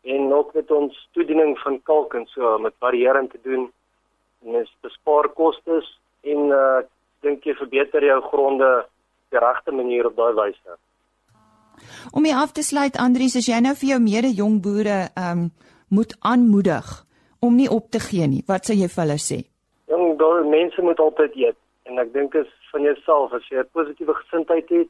en 0.02 0.34
ook 0.34 0.54
met 0.58 0.72
ons 0.72 0.98
toediening 1.14 1.54
van 1.60 1.78
kalk 1.84 2.16
en 2.18 2.26
so 2.34 2.58
met 2.58 2.74
varierend 2.80 3.30
te 3.30 3.42
doen 3.44 3.70
en 4.46 4.58
dit 4.58 4.74
bespaar 4.82 5.30
kostes 5.30 5.94
en 6.24 6.50
uh 6.50 6.82
dink 7.22 7.44
jy 7.46 7.54
verbeter 7.54 8.02
jou 8.02 8.18
gronde 8.32 8.72
die 9.32 9.40
regte 9.40 9.72
manier 9.72 10.08
op 10.08 10.16
daai 10.16 10.34
wyse. 10.38 10.78
Om 12.12 12.26
jy 12.26 12.36
af 12.36 12.52
te 12.52 12.64
sluit 12.64 12.98
Andries, 12.98 13.36
as 13.40 13.48
jy 13.48 13.60
nou 13.64 13.74
vir 13.76 13.90
jou 13.94 14.00
mede 14.04 14.32
jong 14.36 14.62
boere 14.64 15.10
um 15.18 15.50
moet 15.92 16.14
aanmoedig 16.24 16.88
om 17.44 17.56
nie 17.56 17.68
op 17.68 17.90
te 17.92 18.00
gee 18.00 18.28
nie, 18.28 18.44
wat 18.48 18.66
sou 18.66 18.76
jy 18.78 18.88
vir 18.88 19.04
hulle 19.04 19.18
sê? 19.20 19.40
Jong, 19.92 20.16
daar 20.20 20.46
mense 20.48 20.82
moet 20.82 21.00
altyd 21.04 21.36
eet 21.36 21.58
en 21.90 22.00
ek 22.00 22.14
dink 22.14 22.36
is 22.40 22.48
van 22.72 22.86
jouself 22.88 23.34
as 23.34 23.48
jy 23.52 23.60
'n 23.60 23.74
positiewe 23.76 24.14
gesindheid 24.22 24.70
het, 24.70 24.90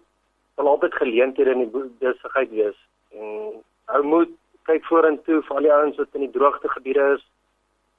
sal 0.56 0.68
altyd 0.68 0.94
geleenthede 0.94 1.52
in 1.52 1.64
die 1.66 1.90
besigheid 2.04 2.52
wees. 2.52 2.78
En 3.18 3.64
hou 3.94 4.04
moed, 4.04 4.30
kyk 4.70 4.86
vorentoe 4.86 5.42
vir 5.42 5.56
al 5.56 5.68
die 5.68 5.74
ouens 5.74 5.98
wat 5.98 6.18
in 6.18 6.26
die 6.28 6.36
droogte 6.38 6.70
gebiede 6.70 7.06
is. 7.16 7.24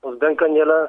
Ons 0.03 0.19
dink 0.19 0.43
aan 0.43 0.55
julle 0.55 0.81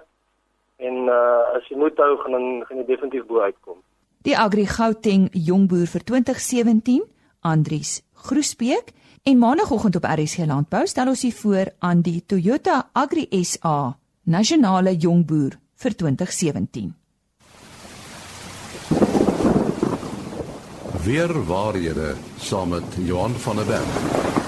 en 0.77 0.95
uh, 1.09 1.41
as 1.57 1.67
jy 1.69 1.77
moet 1.77 1.97
hou 1.97 2.17
gaan 2.21 2.31
dan 2.37 2.47
gaan 2.67 2.77
jy 2.77 2.85
definitief 2.85 3.25
bo 3.25 3.39
uitkom. 3.39 3.81
Die 4.23 4.37
Agri 4.39 4.63
Gauteng 4.63 5.27
Jongboer 5.35 5.83
vir 5.91 6.03
2017, 6.07 7.01
Andries 7.43 8.03
Groesbeek 8.23 8.93
en 9.27 9.37
maandagooggend 9.37 9.97
op 9.99 10.05
RSC 10.07 10.45
Landbou 10.47 10.85
stel 10.87 11.11
ons 11.11 11.25
hier 11.27 11.35
voor 11.35 11.73
aan 11.83 11.99
die 12.05 12.21
Toyota 12.23 12.77
Agri 12.95 13.27
SA 13.43 13.97
Nasionale 14.23 14.95
Jongboer 14.95 15.57
vir 15.75 15.95
2017. 15.99 16.93
Weer 21.03 21.35
waarhede 21.43 22.15
saam 22.39 22.77
met 22.77 22.95
Johan 23.03 23.35
van 23.35 23.59
der 23.59 23.65
Berg. 23.65 24.42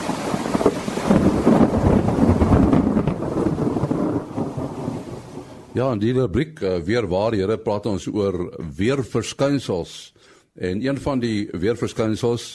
Ja, 5.75 5.89
in 5.91 6.00
die 6.00 6.13
rubriek 6.15 6.62
uh, 6.63 6.77
weer 6.88 7.03
waarhede 7.12 7.58
praat 7.60 7.84
ons 7.91 8.05
oor 8.08 8.36
weerverskynsels 8.77 10.13
en 10.55 10.79
een 10.79 11.01
van 11.03 11.20
die 11.20 11.50
weerverskynsels 11.51 12.46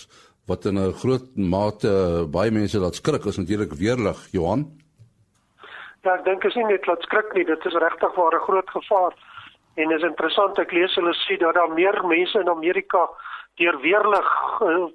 wat 0.48 0.64
in 0.64 0.80
'n 0.80 0.94
groot 1.02 1.26
mate 1.36 1.84
uh, 1.88 2.24
baie 2.24 2.50
mense 2.50 2.80
laat 2.80 2.96
skrik 2.96 3.24
is 3.28 3.36
natuurlik 3.36 3.76
weerlig, 3.76 4.16
Johan. 4.32 4.64
Ja, 6.02 6.14
ek 6.16 6.24
dink 6.24 6.44
is 6.48 6.54
nie 6.54 6.64
net 6.64 6.86
laat 6.86 7.02
skrik 7.04 7.34
nie, 7.36 7.44
dit 7.44 7.66
is 7.66 7.76
regtig 7.84 8.14
waar 8.16 8.34
'n 8.34 8.46
groot 8.48 8.70
gevaar. 8.70 9.12
En 9.76 9.90
is 9.90 10.02
interessant 10.02 10.58
ek 10.58 10.72
lees 10.72 10.94
hulle 10.94 11.12
sê 11.12 11.36
dat 11.36 11.54
daar 11.54 11.72
meer 11.76 12.00
mense 12.06 12.40
in 12.40 12.48
Amerika 12.48 13.04
deur 13.60 13.80
weerlig 13.80 14.28
uh, 14.64 14.88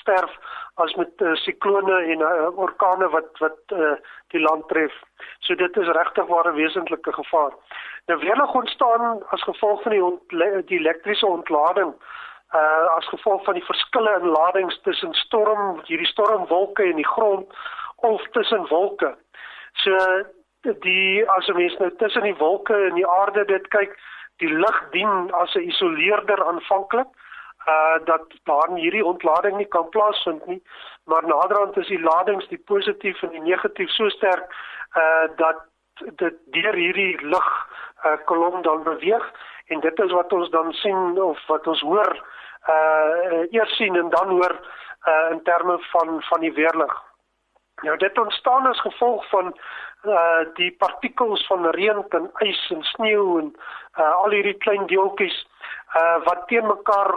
sterf 0.00 0.32
as 0.74 0.94
met 0.94 1.20
uh, 1.20 1.34
siklone 1.34 1.96
en 2.12 2.20
uh, 2.20 2.58
orkane 2.58 3.08
wat 3.08 3.38
wat 3.38 3.74
uh, 3.76 3.94
die 4.32 4.40
land 4.40 4.68
tref. 4.68 4.94
So 5.40 5.54
dit 5.54 5.76
is 5.76 5.88
regtig 5.88 6.26
waar 6.26 6.48
'n 6.48 6.54
wesentlike 6.56 7.12
gevaar. 7.12 7.52
Nou 8.06 8.18
weerlig 8.20 8.54
ontstaan 8.54 9.22
as 9.28 9.42
gevolg 9.42 9.82
van 9.82 9.92
die 9.92 10.04
ontle 10.04 10.62
die 10.66 10.78
elektriese 10.78 11.26
ontlading 11.26 11.94
uh 12.54 12.96
as 12.96 13.08
gevolg 13.08 13.44
van 13.44 13.54
die 13.54 13.64
verskille 13.64 14.18
in 14.20 14.28
ladings 14.28 14.80
tussen 14.82 15.14
storm 15.14 15.80
hierdie 15.84 16.06
stormwolke 16.06 16.82
en 16.82 16.96
die 16.96 17.12
grond 17.14 17.46
of 17.96 18.22
tussen 18.30 18.66
wolke. 18.68 19.16
So 19.72 19.96
die 20.62 21.30
as 21.30 21.48
'n 21.48 21.56
mens 21.56 21.76
nou 21.78 21.90
tussen 21.96 22.22
die 22.22 22.36
wolke 22.36 22.74
en 22.74 22.94
die 22.94 23.08
aarde 23.08 23.44
dit 23.44 23.68
kyk, 23.68 23.98
die 24.36 24.52
lig 24.52 24.88
dien 24.90 25.32
as 25.32 25.54
'n 25.54 25.68
isoleerder 25.68 26.44
aanvanklik 26.44 27.08
uh 27.66 28.04
dat 28.04 28.22
daar 28.44 28.74
hierdie 28.74 29.04
ontlading 29.04 29.56
nie 29.56 29.66
kan 29.66 29.88
plaasvind 29.88 30.46
nie 30.46 30.62
maar 31.04 31.26
naderhand 31.26 31.76
is 31.76 31.86
die 31.86 32.00
ladings 32.00 32.48
die 32.48 32.62
positief 32.72 33.22
en 33.22 33.30
die 33.30 33.46
negatief 33.46 33.90
so 33.90 34.08
sterk 34.08 34.54
uh 34.96 35.28
dat 35.36 35.62
dit 36.18 36.34
deur 36.56 36.74
hierdie 36.74 37.16
lig 37.26 37.50
uh 38.04 38.16
kolom 38.24 38.62
dan 38.62 38.82
beweeg 38.82 39.32
en 39.66 39.80
dit 39.80 39.98
is 40.04 40.12
wat 40.12 40.32
ons 40.32 40.50
dan 40.50 40.72
sien 40.72 41.22
of 41.22 41.46
wat 41.46 41.66
ons 41.66 41.80
hoor 41.80 42.12
uh 42.68 43.46
eers 43.50 43.76
sien 43.76 43.96
en 43.96 44.10
dan 44.10 44.28
hoor 44.28 44.56
uh 45.06 45.30
in 45.30 45.42
terme 45.42 45.78
van 45.78 46.22
van 46.22 46.40
die 46.40 46.52
weerlig. 46.52 46.92
Nou 47.82 47.96
dit 47.96 48.18
ontstaan 48.18 48.66
as 48.66 48.80
gevolg 48.80 49.28
van 49.28 49.54
uh 50.04 50.42
die 50.54 50.70
partikels 50.78 51.46
van 51.46 51.66
reën 51.66 52.04
en 52.08 52.30
ys 52.38 52.70
en 52.70 52.82
sneeu 52.82 53.38
en 53.38 53.54
uh 53.98 54.12
al 54.22 54.30
hierdie 54.30 54.58
klein 54.58 54.86
deeltjies 54.86 55.46
uh 56.00 56.24
wat 56.24 56.46
teen 56.46 56.66
mekaar 56.66 57.12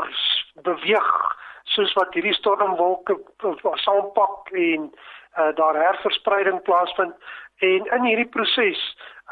beweeg 0.67 1.09
soos 1.63 1.93
wat 1.93 2.13
hierdie 2.13 2.33
stormwolke 2.33 3.17
saampak 3.83 4.51
en 4.51 4.91
uh 5.37 5.51
daar 5.55 5.75
herverspreiding 5.75 6.61
plaasvind 6.61 7.15
en 7.57 7.85
in 7.97 8.03
hierdie 8.09 8.29
proses 8.37 8.81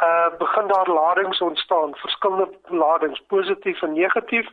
uh 0.02 0.38
begin 0.38 0.68
daar 0.68 0.90
ladings 0.90 1.42
ontstaan, 1.42 1.96
verskillende 1.96 2.58
ladings, 2.68 3.24
positief 3.28 3.82
en 3.82 3.94
negatief. 3.94 4.48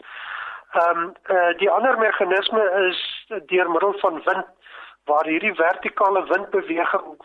Ehm 0.72 0.98
um, 0.98 1.14
uh 1.30 1.58
die 1.58 1.70
ander 1.70 1.98
meganisme 1.98 2.64
is 2.88 3.00
deur 3.46 3.70
middel 3.70 3.94
van 3.98 4.22
wind 4.24 4.46
waar 5.04 5.24
hierdie 5.24 5.54
vertikale 5.54 6.24
windbeweging 6.24 7.16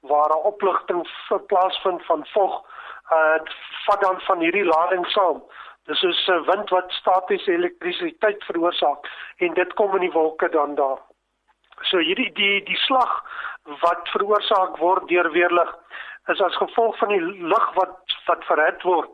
waar 0.00 0.30
'n 0.30 0.44
opligting 0.52 1.08
plaasvind 1.46 2.04
van 2.06 2.26
vog 2.26 2.62
uh 3.12 3.38
vat 3.86 4.00
dan 4.00 4.20
van 4.20 4.38
hierdie 4.38 4.64
lading 4.64 5.06
saam. 5.06 5.42
Dis 5.86 5.98
soos 6.00 6.28
'n 6.28 6.44
wind 6.44 6.70
wat 6.70 6.92
statiese 6.92 7.52
elektrisiteit 7.52 8.44
veroorsaak 8.44 9.08
en 9.38 9.54
dit 9.54 9.72
kom 9.74 9.94
in 9.94 10.00
die 10.00 10.12
wolke 10.12 10.48
dan 10.48 10.74
daar. 10.74 11.00
So 11.82 11.98
hierdie 11.98 12.32
die 12.32 12.62
die 12.64 12.76
slag 12.76 13.12
wat 13.82 14.08
veroorsaak 14.08 14.78
word 14.78 15.08
deur 15.08 15.30
weerlig 15.32 15.74
is 16.32 16.40
as 16.40 16.56
gevolg 16.56 16.96
van 16.98 17.08
die 17.08 17.20
lig 17.20 17.66
wat 17.74 18.16
wat 18.26 18.44
verhit 18.44 18.82
word 18.82 19.10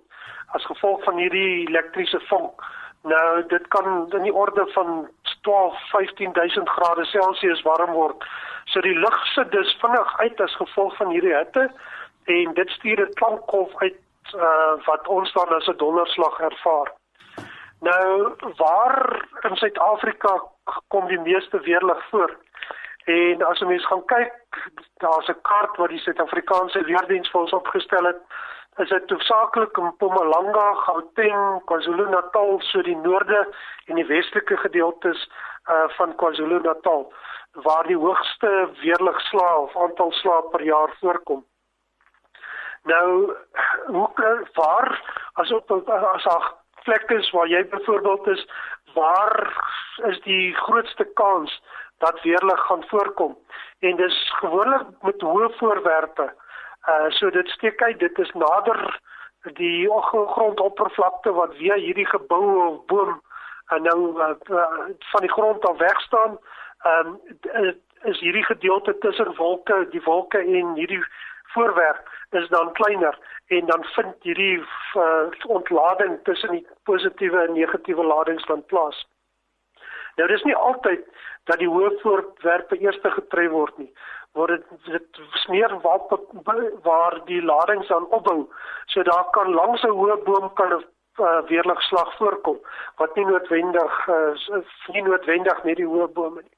as 0.58 0.66
gevolg 0.66 1.02
van 1.04 1.18
hierdie 1.18 1.66
elektriese 1.66 2.20
vonk. 2.28 2.62
Nou 3.02 3.42
dit 3.48 3.68
kan 3.68 4.12
in 4.12 4.22
die 4.22 4.34
orde 4.34 4.66
van 4.74 5.08
12 5.42 5.80
15000 5.90 6.68
grade 6.68 7.04
Celsius 7.04 7.62
warm 7.62 7.92
word. 7.92 8.24
So 8.64 8.80
die 8.80 8.98
lug 8.98 9.26
sit 9.34 9.50
dus 9.50 9.76
vinnig 9.80 10.18
uit 10.18 10.40
as 10.40 10.54
gevolg 10.56 10.96
van 10.96 11.10
hierdie 11.10 11.34
hitte 11.34 11.70
en 12.24 12.54
dit 12.54 12.70
stuur 12.70 13.00
'n 13.06 13.14
klankgolf 13.14 13.76
uit 13.82 13.98
uh, 14.34 14.84
wat 14.84 15.08
ons 15.08 15.32
dan 15.32 15.48
as 15.54 15.66
'n 15.66 15.76
donderslag 15.76 16.40
ervaar. 16.40 16.92
Nou 17.80 18.34
waar 18.56 19.28
in 19.40 19.56
Suid-Afrika 19.56 20.42
kom 20.88 21.06
die 21.06 21.20
meeste 21.20 21.60
weerlig 21.60 22.08
voor? 22.08 22.36
En 23.04 23.42
as 23.42 23.60
'n 23.60 23.66
mens 23.66 23.86
gaan 23.86 24.04
kyk, 24.04 24.32
daar's 24.96 25.28
'n 25.28 25.40
kaart 25.42 25.76
wat 25.76 25.88
die 25.88 25.98
Suid-Afrikaanse 25.98 26.84
weerdiens 26.84 27.30
vir 27.30 27.40
ons 27.40 27.52
opgestel 27.52 28.04
het. 28.04 28.20
Is 28.76 28.88
dit 28.88 29.10
hoofsaaklik 29.10 29.76
in 29.76 29.84
Mpumalanga, 29.84 30.74
Gauteng, 30.74 31.62
KwaZulu-Natal, 31.64 32.60
so 32.60 32.82
die 32.82 32.96
noorde 32.96 33.54
en 33.84 33.94
die 33.94 34.06
westelike 34.06 34.56
gedeeltes 34.56 35.30
uh 35.70 35.88
van 35.88 36.14
KwaZulu-Natal 36.14 37.12
waar 37.52 37.86
die 37.86 37.96
hoogste 37.96 38.70
weerligslae 38.80 39.56
of 39.56 39.76
aantal 39.76 40.12
slae 40.12 40.42
per 40.50 40.62
jaar 40.62 40.96
voorkom. 41.00 41.44
Nou 42.82 43.36
hoe 43.86 44.46
waar 44.54 44.90
as 45.32 45.52
op 45.52 45.70
as 45.70 46.24
daar 46.24 46.52
plekke 46.84 47.14
is 47.14 47.30
waar 47.30 47.48
jy 47.48 47.68
byvoorbeeld 47.68 48.26
is 48.26 48.46
waar 48.94 49.34
is 50.08 50.20
die 50.20 50.54
grootste 50.54 51.04
kans 51.04 51.62
dat 51.98 52.22
weerlig 52.22 52.60
gaan 52.60 52.84
voorkom 52.88 53.38
en 53.78 53.96
dis 53.96 54.30
gewoonlik 54.40 54.86
met 55.02 55.20
hoë 55.20 55.50
voorwerpe. 55.58 56.32
Uh 56.88 57.08
so 57.08 57.30
dit 57.30 57.48
steek 57.48 57.82
uit 57.82 57.98
dit 57.98 58.18
is 58.18 58.32
nader 58.32 59.00
die 59.42 59.88
grondoppervlakte 60.12 61.32
wat 61.32 61.54
via 61.56 61.74
hierdie 61.74 62.06
gebou 62.06 62.66
of 62.66 62.84
boom 62.86 63.20
en 63.68 63.82
nou 63.82 64.00
uh, 64.18 64.34
van 64.98 65.20
die 65.20 65.32
grond 65.32 65.66
af 65.68 65.76
weg 65.76 66.00
staan. 66.00 66.38
Ehm 66.82 67.06
um, 67.54 67.80
is 68.02 68.20
hierdie 68.20 68.44
gedeelte 68.44 68.98
tussen 68.98 69.36
wolke, 69.36 69.86
die 69.90 70.02
wolke 70.04 70.38
en 70.38 70.74
hierdie 70.74 71.04
voorwerp 71.54 72.08
is 72.30 72.48
dan 72.48 72.72
kleiner 72.72 73.18
en 73.46 73.66
dan 73.66 73.84
vind 73.84 74.14
hierdie 74.22 74.58
uh, 74.58 75.26
ontlading 75.46 76.18
tussen 76.22 76.50
die 76.50 76.66
positiewe 76.84 77.46
en 77.46 77.52
negatiewe 77.52 78.04
ladings 78.04 78.46
dan 78.46 78.64
plaas. 78.64 79.06
Nou 80.16 80.28
dis 80.28 80.42
nie 80.42 80.56
altyd 80.56 81.04
dat 81.44 81.58
die 81.58 81.68
hoë 81.68 81.90
voorwerpe 82.02 82.78
eers 82.80 82.98
getref 83.02 83.50
word 83.50 83.78
nie 83.78 83.92
word 84.38 84.62
dit 84.62 84.92
dit 84.94 85.20
smeer 85.42 85.72
waar 85.82 86.02
waar 86.86 87.18
die 87.26 87.42
ladings 87.42 87.90
aan 87.90 88.06
opbou 88.18 88.46
so 88.86 89.02
daar 89.02 89.30
kan 89.30 89.54
langs 89.54 89.82
'n 89.82 89.96
hoë 90.00 90.16
boom 90.24 90.52
kan 90.54 90.72
'n 90.74 90.84
uh, 91.18 91.42
weerligslag 91.48 92.16
voorkom 92.16 92.58
wat 92.96 93.14
nie 93.16 93.26
noodwendig 93.26 94.08
uh, 94.08 94.62
nie 94.94 95.02
noodwendig 95.02 95.64
net 95.64 95.76
die 95.76 95.86
hoë 95.86 96.08
bome 96.14 96.42
nie. 96.42 96.56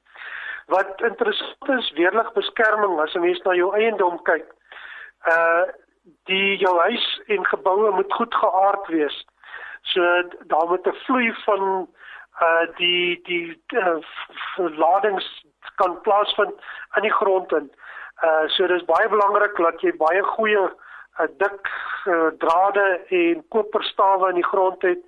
Wat 0.67 1.01
interessant 1.01 1.69
is 1.79 1.91
weerligbeskerming 1.97 2.99
as 2.99 3.15
'n 3.15 3.21
mens 3.21 3.41
na 3.43 3.53
jou 3.53 3.73
eiendom 3.75 4.21
kyk. 4.23 4.47
Uh 5.27 5.63
die 6.27 6.57
jou 6.57 6.79
huis 6.79 7.21
en 7.31 7.45
geboue 7.45 7.91
moet 7.91 8.13
goed 8.13 8.35
geaard 8.35 8.87
wees. 8.87 9.25
So 9.81 10.01
daar 10.51 10.67
moet 10.67 10.87
'n 10.87 10.99
vloei 11.05 11.33
van 11.45 11.87
uh 12.41 12.65
die 12.75 13.21
die 13.23 13.63
uh, 13.67 13.97
ladings 14.77 15.45
kan 15.75 16.01
plaasvind 16.01 16.53
in 16.95 17.01
die 17.01 17.13
grond 17.13 17.51
in. 17.51 17.71
Uh 18.23 18.47
so 18.47 18.67
dis 18.67 18.85
baie 18.85 19.09
belangrik 19.09 19.55
dat 19.55 19.81
jy 19.81 19.95
baie 19.97 20.23
goeie 20.23 20.69
'n 21.19 21.29
dik 21.37 21.69
uh, 22.05 22.29
drade 22.37 23.01
en 23.07 23.47
koperstawe 23.49 24.29
in 24.29 24.35
die 24.35 24.49
grond 24.51 24.81
het 24.81 24.99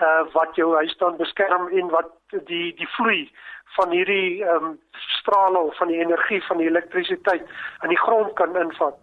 uh, 0.00 0.32
wat 0.32 0.54
jou 0.56 0.74
huis 0.74 0.96
dan 0.96 1.16
beskerm 1.16 1.68
en 1.68 1.88
wat 1.88 2.10
die 2.30 2.74
die 2.74 2.88
vloei 2.96 3.30
van 3.76 3.90
hierdie 3.90 4.44
ehm 4.44 4.64
um, 4.64 4.78
strale 5.20 5.58
of 5.58 5.76
van 5.76 5.88
die 5.88 6.00
energie 6.00 6.42
van 6.46 6.56
die 6.56 6.68
elektrisiteit 6.68 7.44
in 7.82 7.88
die 7.88 7.98
grond 7.98 8.32
kan 8.32 8.56
invat. 8.56 8.96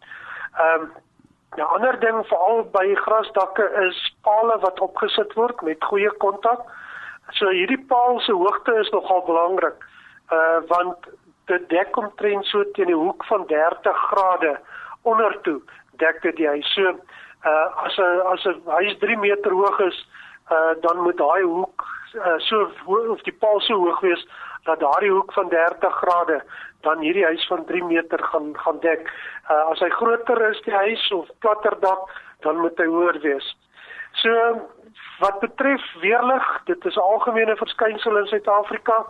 Ehm 0.58 0.82
um, 0.82 0.92
'n 1.58 1.62
ander 1.62 2.00
ding 2.00 2.18
veral 2.30 2.64
by 2.72 2.96
grasdakke 2.96 3.66
is 3.88 3.98
pale 4.22 4.58
wat 4.60 4.80
opgesit 4.80 5.34
word 5.34 5.62
met 5.62 5.84
goeie 5.84 6.12
kontak. 6.24 6.62
So 7.32 7.50
hierdie 7.50 7.86
paal 7.88 8.20
se 8.20 8.32
hoogte 8.32 8.76
is 8.82 8.90
nogal 8.90 9.24
belangrik. 9.26 9.86
Uh 10.32 10.60
want 10.68 11.08
dit 11.46 11.70
dek 11.70 11.98
omtrent 11.98 12.46
so 12.46 12.64
teen 12.72 12.92
die 12.92 13.02
hoek 13.02 13.26
van 13.26 13.46
30 13.48 13.98
grade 14.12 14.60
onder 15.02 15.42
toe 15.42 15.62
dek 16.04 16.22
dit 16.22 16.36
die 16.36 16.48
huis. 16.48 16.74
So 16.74 16.94
uh 17.44 17.86
as 17.86 17.98
'n 17.98 18.22
as 18.34 18.46
'n 18.46 18.62
huis 18.66 18.98
3 19.00 19.18
meter 19.18 19.52
hoog 19.52 19.80
is, 19.80 20.08
uh 20.52 20.74
dan 20.82 21.02
moet 21.02 21.18
daai 21.18 21.44
hoek 21.44 21.86
uh, 22.16 22.38
so 22.38 22.72
of 23.14 23.22
die 23.22 23.38
paal 23.40 23.60
so 23.60 23.76
hoog 23.76 24.00
wees 24.00 24.28
dat 24.64 24.80
daardie 24.80 25.12
hoek 25.12 25.34
van 25.34 25.50
30 25.50 25.94
grade 26.02 26.44
dan 26.82 27.00
hierdie 27.00 27.26
huis 27.26 27.48
van 27.48 27.66
3 27.66 27.84
meter 27.84 28.24
gaan 28.24 28.54
gaan 28.58 28.80
dek. 28.80 29.12
Uh 29.50 29.64
as 29.72 29.80
hy 29.80 29.90
groter 29.90 30.42
is 30.50 30.62
die 30.66 30.74
huis 30.74 31.12
of 31.12 31.30
platter 31.40 31.80
dak, 31.80 32.10
dan 32.46 32.60
moet 32.62 32.78
hy 32.78 32.86
hoër 32.86 33.20
wees. 33.22 33.56
So 34.22 34.32
wat 35.20 35.40
betref 35.40 35.84
weerlig, 36.02 36.46
dit 36.66 36.86
is 36.86 36.96
'n 36.96 37.10
algemene 37.14 37.56
verskynsel 37.56 38.18
in 38.18 38.28
Suid-Afrika 38.28 39.06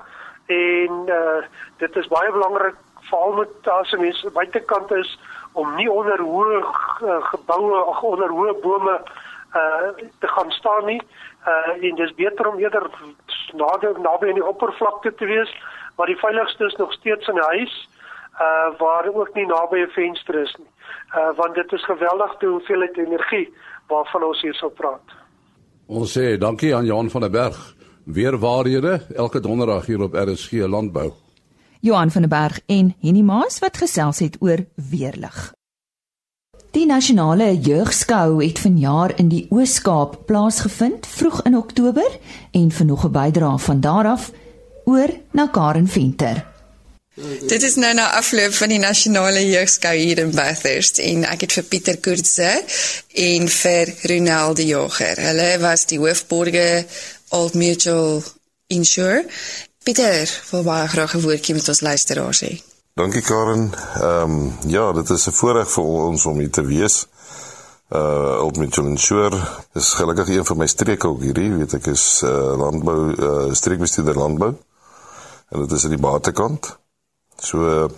en 0.48 0.94
uh 1.08 1.42
dit 1.78 1.96
is 1.96 2.08
baie 2.08 2.32
belangrik 2.32 2.76
veral 3.10 3.34
met 3.34 3.68
as 3.68 3.92
'n 3.92 4.02
mens 4.02 4.26
buitekant 4.34 4.92
is 4.92 5.20
om 5.54 5.76
nie 5.76 5.92
onder 5.92 6.20
hoë 6.20 6.60
uh, 6.60 7.24
geboue 7.32 7.84
of 7.86 8.02
onder 8.02 8.30
hoë 8.30 8.54
bome 8.62 9.02
uh 9.56 9.90
te 10.20 10.28
gaan 10.28 10.52
staan 10.52 10.86
nie. 10.86 11.02
Uh 11.48 11.84
en 11.90 11.96
dis 11.96 12.14
beter 12.14 12.48
om 12.48 12.60
eerder 12.60 12.90
nader 13.54 14.00
naby 14.00 14.28
aan 14.28 14.40
die 14.42 14.52
oppervlakte 14.54 15.16
te 15.16 15.26
wees, 15.26 15.52
maar 15.98 16.08
die 16.08 16.20
veiligste 16.24 16.66
is 16.66 16.75
nog 16.75 16.94
steeds 16.94 17.27
in 17.27 17.36
'n 17.36 17.50
huis 17.56 17.89
uh 18.46 18.80
waar 18.80 19.06
ook 19.13 19.34
nie 19.34 19.46
naby 19.46 19.77
'n 19.77 19.89
venster 19.89 20.42
is 20.42 20.56
nie. 20.58 20.72
Uh 21.16 21.38
want 21.38 21.56
dit 21.56 21.72
is 21.72 21.86
geweldig 21.86 22.36
te 22.39 22.46
hoeveelheid 22.46 22.98
energie 22.98 23.54
waarvan 23.88 24.24
ons 24.24 24.42
hier 24.42 24.54
sou 24.54 24.72
praat. 24.72 25.08
Ons 25.86 26.18
sê 26.18 26.38
dankie 26.38 26.75
aan 26.75 26.86
Johan 26.86 27.10
van 27.10 27.22
der 27.22 27.30
Berg. 27.30 27.75
Weer 28.06 28.38
waarhede 28.38 29.06
elke 29.16 29.39
donderdag 29.39 29.86
hier 29.86 30.01
op 30.01 30.13
RSG 30.13 30.51
Landbou. 30.51 31.12
Johan 31.80 32.12
van 32.12 32.22
der 32.22 32.30
Berg 32.30 32.60
en 32.66 32.96
Henny 33.01 33.22
Maas 33.22 33.60
wat 33.60 33.77
gesels 33.77 34.20
het 34.20 34.38
oor 34.39 34.66
weerlig. 34.92 35.54
Die 36.72 36.86
nasionale 36.86 37.56
jeugskou 37.58 38.44
het 38.44 38.60
vanjaar 38.60 39.14
in 39.16 39.29
die 39.29 39.48
Oos-Kaap 39.50 40.25
plaasgevind 40.25 41.07
vroeg 41.07 41.42
in 41.42 41.57
Oktober 41.57 42.20
en 42.51 42.72
vir 42.72 42.86
nog 42.86 43.05
'n 43.05 43.12
bydrae 43.12 43.57
van 43.57 43.79
daar 43.79 44.05
af 44.05 44.31
oor 44.88 45.12
na 45.36 45.50
Karen 45.52 45.88
Venter. 45.88 46.46
Dit 47.50 47.64
is 47.66 47.76
nou 47.82 47.94
na 47.98 48.12
afloop 48.14 48.54
van 48.54 48.70
die 48.70 48.80
nasionale 48.80 49.42
jeugskou 49.42 49.94
hier 49.98 50.20
in 50.22 50.34
Bathurst 50.36 51.00
en 51.02 51.26
ek 51.26 51.48
het 51.48 51.56
vir 51.58 51.66
Pieter 51.72 51.98
Koortse 51.98 52.52
en 53.28 53.48
vir 53.50 53.94
Ronald 54.12 54.62
die 54.62 54.68
Jager. 54.70 55.18
Hulle 55.30 55.50
was 55.64 55.88
die 55.90 55.98
hoofborge 55.98 56.86
Old 57.34 57.58
Mutual 57.58 58.22
Insure 58.70 59.26
Pieter, 59.88 60.30
wil 60.52 60.64
baie 60.68 60.88
graag 60.92 61.16
'n 61.16 61.24
woordjie 61.24 61.56
met 61.56 61.68
ons 61.68 61.82
luisteraars 61.82 62.42
hê. 62.44 62.62
Dankie 62.94 63.22
Karen. 63.22 63.72
Ehm 64.02 64.32
um, 64.32 64.58
ja, 64.68 64.92
dit 64.92 65.10
is 65.10 65.28
'n 65.28 65.32
voorreg 65.32 65.72
vir 65.72 65.84
ons 65.84 66.26
om 66.26 66.40
hier 66.40 66.52
te 66.52 66.66
wees. 66.66 67.08
Uh 67.90 68.44
Old 68.44 68.58
Mitchell 68.58 68.86
Insure 68.86 69.40
is 69.74 69.94
gelukkig 69.94 70.28
een 70.28 70.46
van 70.46 70.58
my 70.58 70.68
streke 70.68 71.08
ook 71.08 71.22
hierdie, 71.22 71.54
weet 71.56 71.74
ek 71.74 71.86
is 71.88 72.22
uh 72.24 72.58
landbou 72.58 73.16
uh 73.16 73.54
streekbestuurder 73.54 74.18
landbou. 74.18 74.58
En 75.50 75.60
dit 75.60 75.72
is 75.72 75.83
aan 75.83 75.96
die 75.96 76.03
batekant. 76.03 76.77
So 77.38 77.90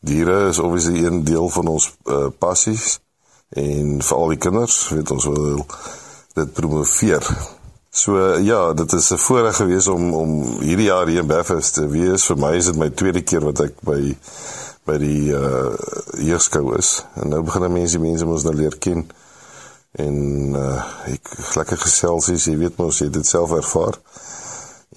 diere 0.00 0.48
is 0.48 0.58
obviously 0.58 1.04
een 1.04 1.24
deel 1.24 1.48
van 1.48 1.66
ons 1.66 1.88
uh 2.04 2.28
passies 2.38 3.00
en 3.48 3.98
vir 4.02 4.16
al 4.16 4.28
die 4.32 4.40
kinders, 4.40 4.76
weet 4.88 5.10
ons 5.10 5.24
wil 5.28 5.66
dit 6.34 6.52
promoveer. 6.52 7.26
So 7.92 8.36
ja, 8.40 8.72
dit 8.72 8.92
is 8.92 9.10
'n 9.12 9.18
voorreg 9.18 9.56
gewees 9.56 9.86
om 9.86 10.14
om 10.14 10.60
hierdie 10.60 10.86
jaar 10.86 11.06
hier 11.06 11.20
in 11.20 11.26
Belfast 11.26 11.74
te 11.74 11.88
wees. 11.88 12.24
Vir 12.24 12.38
my 12.38 12.56
is 12.56 12.64
dit 12.64 12.76
my 12.76 12.90
tweede 12.90 13.22
keer 13.22 13.44
wat 13.44 13.60
ek 13.60 13.80
by 13.80 14.16
by 14.84 14.96
die 14.98 15.32
uh 15.32 15.74
jeugskou 16.18 16.76
is. 16.78 17.04
En 17.14 17.28
nou 17.28 17.42
begin 17.42 17.72
mense 17.72 17.98
die 17.98 18.08
mense 18.08 18.24
mos 18.24 18.42
nou 18.42 18.54
leer 18.54 18.78
ken. 18.78 19.10
En 19.92 20.16
uh 20.56 20.82
ek 21.06 21.54
lekker 21.54 21.78
gesels 21.78 22.28
is, 22.28 22.44
jy 22.44 22.56
weet 22.56 22.76
mos 22.76 22.98
jy 22.98 23.10
dit 23.10 23.26
self 23.26 23.52
ervaar. 23.52 23.98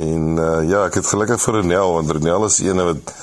En 0.04 0.36
uh 0.36 0.62
ja, 0.70 0.86
ek 0.86 1.00
het 1.00 1.08
gelukkig 1.08 1.42
vir 1.42 1.62
Renel 1.62 1.96
want 2.00 2.12
Renel 2.12 2.46
is 2.50 2.60
een 2.60 2.84
wat 2.92 3.16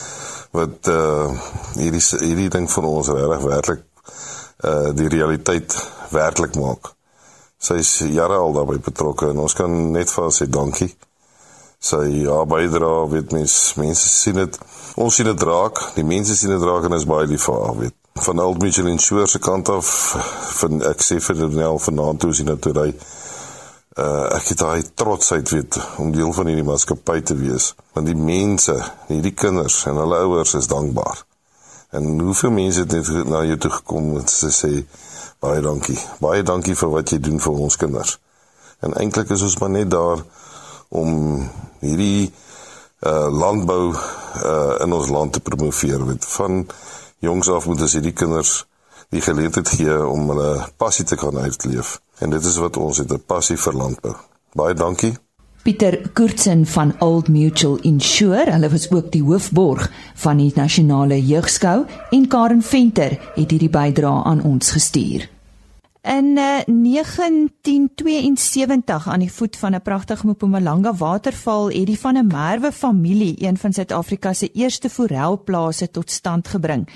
wat 0.52 0.88
uh 0.92 1.28
hierdie 1.76 2.04
hierdie 2.24 2.50
ding 2.52 2.70
van 2.70 2.88
ons 2.88 3.12
regtig 3.12 3.46
werklik 3.48 3.86
uh 4.64 4.90
die 4.96 5.08
realiteit 5.12 5.76
werklik 6.12 6.56
maak 6.60 6.92
sy 7.62 7.78
is 7.78 7.92
jare 8.10 8.40
al 8.42 8.54
daarbey 8.56 8.80
betrokke 8.82 9.30
en 9.30 9.42
ons 9.44 9.54
kan 9.54 9.70
net 9.94 10.10
vir 10.10 10.24
haar 10.24 10.34
sê 10.34 10.48
dankie. 10.50 10.90
Sy 11.82 12.02
ja 12.24 12.42
bydra, 12.46 12.92
weet 13.10 13.34
mens, 13.34 13.56
mense 13.78 14.06
sien 14.10 14.38
dit. 14.38 14.58
Ons 15.02 15.18
sien 15.18 15.26
dit 15.26 15.44
raak, 15.46 15.78
die 15.96 16.06
mense 16.06 16.34
sien 16.38 16.52
dit 16.54 16.66
raak 16.66 16.86
en 16.86 16.98
is 16.98 17.08
baie 17.10 17.26
lief 17.30 17.46
vir 17.48 17.58
haar, 17.58 17.76
weet. 17.78 17.96
Van 18.22 18.42
Old 18.42 18.60
Mutual 18.62 18.90
Insure 18.90 19.26
se 19.30 19.40
kant 19.42 19.70
af 19.72 19.88
van 20.60 20.82
ek 20.90 21.02
sê 21.02 21.18
vir 21.22 21.38
Daniel 21.38 21.80
vanaand 21.82 22.22
toe 22.22 22.32
sien 22.36 22.50
dit 22.50 22.68
ry. 22.76 22.90
Uh 23.92 24.28
ek 24.32 24.54
het 24.54 24.58
daai 24.58 24.82
trotsheid 24.96 25.50
weet 25.52 25.76
om 26.00 26.12
deel 26.12 26.32
van 26.32 26.48
hierdie 26.48 26.64
maatskappy 26.64 27.20
te 27.20 27.36
wees. 27.36 27.74
Want 27.92 28.08
die 28.08 28.16
mense, 28.16 28.76
hierdie 29.10 29.34
kinders 29.36 29.82
en 29.86 30.00
hulle 30.00 30.22
ouers 30.24 30.54
is 30.56 30.70
dankbaar. 30.70 31.24
En 31.92 32.20
hoeveel 32.20 32.50
mense 32.50 32.80
het 32.80 32.92
net 32.92 33.10
na 33.28 33.42
jou 33.44 33.58
toe 33.60 33.70
gekom 33.70 34.14
en 34.16 34.28
sê 34.32 34.48
sê 34.48 34.72
Baie 35.42 35.58
dankie. 35.60 35.98
Baie 36.22 36.42
dankie 36.46 36.76
vir 36.78 36.90
wat 36.92 37.10
jy 37.10 37.18
doen 37.18 37.40
vir 37.42 37.62
ons 37.64 37.76
kinders. 37.76 38.12
En 38.86 38.94
eintlik 38.94 39.32
is 39.34 39.42
ons 39.42 39.56
maar 39.58 39.72
net 39.74 39.88
daar 39.90 40.22
om 40.94 41.40
hierdie 41.82 42.30
uh 43.02 43.26
landbou 43.26 43.90
uh 43.90 44.76
in 44.84 44.94
ons 44.94 45.10
land 45.10 45.32
te 45.34 45.42
promoveer. 45.42 46.04
Met 46.06 46.24
van 46.36 46.62
jongs 47.18 47.50
af 47.50 47.66
moet 47.66 47.82
ons 47.82 47.96
hierdie 47.98 48.14
kinders 48.14 48.52
die 49.10 49.20
geleentheid 49.20 49.68
gee 49.68 49.98
om 50.06 50.30
hulle 50.30 50.68
passie 50.78 51.04
te 51.04 51.18
kan 51.18 51.36
uitleef. 51.38 51.98
En 52.22 52.30
dit 52.30 52.44
is 52.44 52.56
wat 52.56 52.76
ons 52.76 52.98
het 53.02 53.12
'n 53.12 53.22
passie 53.26 53.56
vir 53.56 53.74
landbou. 53.74 54.14
Baie 54.52 54.74
dankie. 54.74 55.16
Pieter 55.62 56.10
Kurtzen 56.12 56.66
van 56.66 56.94
Old 56.98 57.28
Mutual 57.28 57.78
Insure, 57.80 58.50
hulle 58.50 58.70
was 58.70 58.90
ook 58.90 59.12
die 59.12 59.22
hoofborg 59.22 59.90
van 60.14 60.36
die 60.36 60.52
nasionale 60.54 61.26
jeugskou 61.26 61.86
en 62.10 62.28
Karen 62.28 62.62
Venter 62.62 63.10
het 63.34 63.50
hierdie 63.50 63.70
bydrae 63.70 64.24
aan 64.24 64.42
ons 64.42 64.70
gestuur. 64.70 65.30
In 66.02 66.36
uh, 66.36 66.58
eh, 66.58 66.64
1972 66.66 69.08
aan 69.08 69.18
die 69.18 69.32
voet 69.32 69.56
van 69.56 69.74
'n 69.74 69.82
pragtige 69.82 70.26
Mpumalanga 70.26 70.94
waterval 70.94 71.70
het 71.70 71.86
die 71.86 71.98
van 71.98 72.16
'n 72.16 72.26
Merwe 72.26 72.72
familie 72.72 73.34
een 73.38 73.56
van 73.56 73.72
Suid-Afrika 73.72 74.32
se 74.32 74.50
eerste 74.52 74.90
forelplase 74.90 75.90
tot 75.90 76.10
stand 76.10 76.48
gebring. 76.48 76.88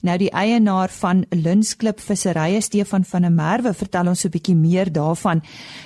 Nou 0.00 0.16
die 0.16 0.30
eienaar 0.32 0.88
van 0.88 1.26
Linsklip 1.28 1.98
Visserye 2.00 2.62
Stefan 2.64 3.02
van 3.04 3.26
der 3.26 3.34
Merwe 3.40 3.72
vertel 3.76 4.08
ons 4.08 4.24
'n 4.24 4.32
bietjie 4.32 4.56
meer 4.56 4.88
daarvan. 4.92 5.42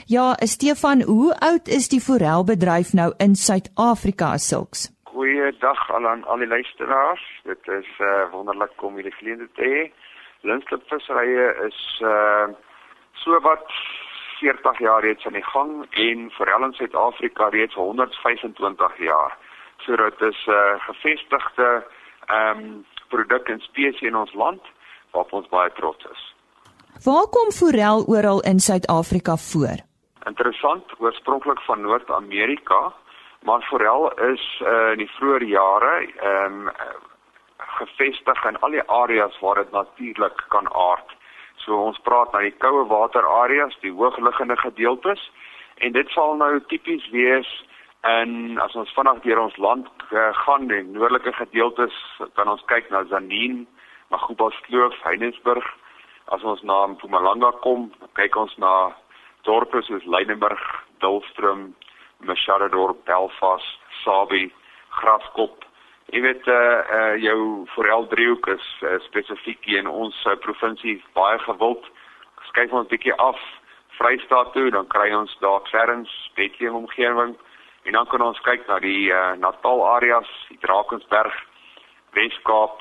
Ja, 0.07 0.27
Stefan, 0.55 1.03
hoe 1.03 1.35
oud 1.51 1.67
is 1.69 1.89
die 1.89 2.01
forelbedryf 2.01 2.93
nou 2.93 3.11
in 3.19 3.35
Suid-Afrika 3.35 4.37
sulks? 4.39 4.91
Goeiedag 5.03 5.91
aan 5.95 6.25
al 6.25 6.39
die 6.39 6.47
luisteraars. 6.47 7.25
Dit 7.43 7.69
is 7.69 7.91
uh, 7.99 8.31
wonderlik 8.31 8.83
om 8.83 8.97
julle 8.97 9.11
geleentheid 9.11 9.55
te 9.55 9.63
hê. 9.63 9.93
Linsklip 10.43 10.83
Visserye 10.89 11.67
is 11.67 12.01
uh 12.03 12.47
so 13.15 13.41
wat 13.41 13.67
40 14.41 14.79
jaar 14.79 15.03
reeds 15.03 15.27
aan 15.27 15.33
die 15.33 15.51
gang 15.55 15.87
en 15.91 16.31
forel 16.31 16.65
in 16.65 16.73
Suid-Afrika 16.73 17.49
reeds 17.49 17.75
125 17.75 18.99
jaar. 18.99 19.37
So 19.79 19.97
dit 19.97 20.21
is 20.21 20.47
'n 20.47 20.51
uh, 20.51 20.81
gevestigde 20.81 21.87
ehm 22.27 22.59
um, 22.59 22.85
produk 23.15 23.49
en 23.55 23.63
spesies 23.69 24.09
in 24.11 24.19
ons 24.19 24.35
land 24.35 24.73
waarop 25.15 25.33
ons 25.41 25.51
baie 25.53 25.71
trots 25.79 26.11
is. 26.11 26.23
Waar 27.07 27.27
kom 27.37 27.51
forel 27.53 28.05
oral 28.11 28.41
in 28.51 28.61
Suid-Afrika 28.61 29.37
voor? 29.37 29.83
Interessant, 30.27 30.85
oorspronklik 30.99 31.61
van 31.67 31.81
Noord-Amerika, 31.81 32.93
maar 33.43 33.67
forel 33.71 34.13
is 34.33 34.45
uh, 34.63 34.93
in 34.95 35.03
die 35.05 35.11
vroeë 35.19 35.51
jare 35.53 35.95
ehm 36.05 36.69
um, 36.69 36.71
gevestig 37.75 38.45
in 38.49 38.57
al 38.63 38.71
die 38.71 38.83
areas 38.87 39.39
waar 39.43 39.59
dit 39.59 39.71
natuurlik 39.71 40.45
kan 40.49 40.69
aard. 40.73 41.15
So 41.65 41.77
ons 41.89 41.99
praat 42.07 42.33
na 42.33 42.43
die 42.45 42.55
koue 42.63 42.85
water 42.87 43.27
areas, 43.27 43.75
die 43.83 43.93
hoogliggende 43.93 44.57
gedeeltes 44.57 45.23
en 45.83 45.93
dit 45.93 46.11
sal 46.15 46.37
nou 46.39 46.61
tipies 46.71 47.07
wees 47.11 47.51
en 48.05 48.59
as 48.61 48.75
ons 48.77 48.93
vanaand 48.97 49.23
deur 49.25 49.41
ons 49.41 49.57
land 49.57 49.87
uh, 50.13 50.31
gaan 50.45 50.67
die 50.69 50.83
noordelike 50.85 51.33
gedeeltes 51.39 51.95
kan 52.37 52.51
ons 52.53 52.65
kyk 52.69 52.91
na 52.93 53.05
Zanin, 53.09 53.65
Magubaskloof, 54.13 54.97
Heinesburg. 55.07 55.65
As 56.33 56.45
ons 56.45 56.61
na 56.69 56.83
Mpumalanga 56.93 57.51
kom, 57.65 57.89
kyk 58.19 58.37
ons 58.37 58.53
na 58.61 58.93
dorpe 59.49 59.81
soos 59.85 60.05
Leidenburg, 60.05 60.61
Dulstrom, 61.01 61.71
Machadodorp, 62.29 63.01
Belfast, 63.09 63.81
Sabie, 64.03 64.51
Graskop. 65.01 65.65
Jy 66.13 66.21
weet 66.21 66.47
eh 66.49 66.55
uh, 66.55 66.85
uh, 66.99 67.15
jou 67.23 67.65
Forel 67.73 68.05
driehoek 68.13 68.47
is 68.53 68.67
uh, 68.85 68.99
spesifiek 69.09 69.65
in 69.81 69.89
ons 69.89 70.17
uh, 70.29 70.37
provinsie 70.45 70.99
baie 71.17 71.41
gewild. 71.49 71.89
Skyf 72.53 72.73
ons 72.73 72.89
bietjie 72.93 73.17
af 73.17 73.41
Vrystaat 73.97 74.53
toe, 74.53 74.69
dan 74.71 74.87
kry 74.93 75.09
ons 75.17 75.33
daar 75.41 75.65
Clarence, 75.71 76.13
Bethlehem 76.37 76.85
omgewing 76.85 77.37
en 77.85 77.93
dan 77.93 78.07
kan 78.07 78.23
ons 78.23 78.41
kyk 78.41 78.67
na 78.69 78.79
die 78.79 79.11
uh, 79.13 79.35
Natal 79.41 79.85
areas, 79.87 80.29
die 80.49 80.59
Drakensberg, 80.65 81.35
Weskaap. 82.17 82.81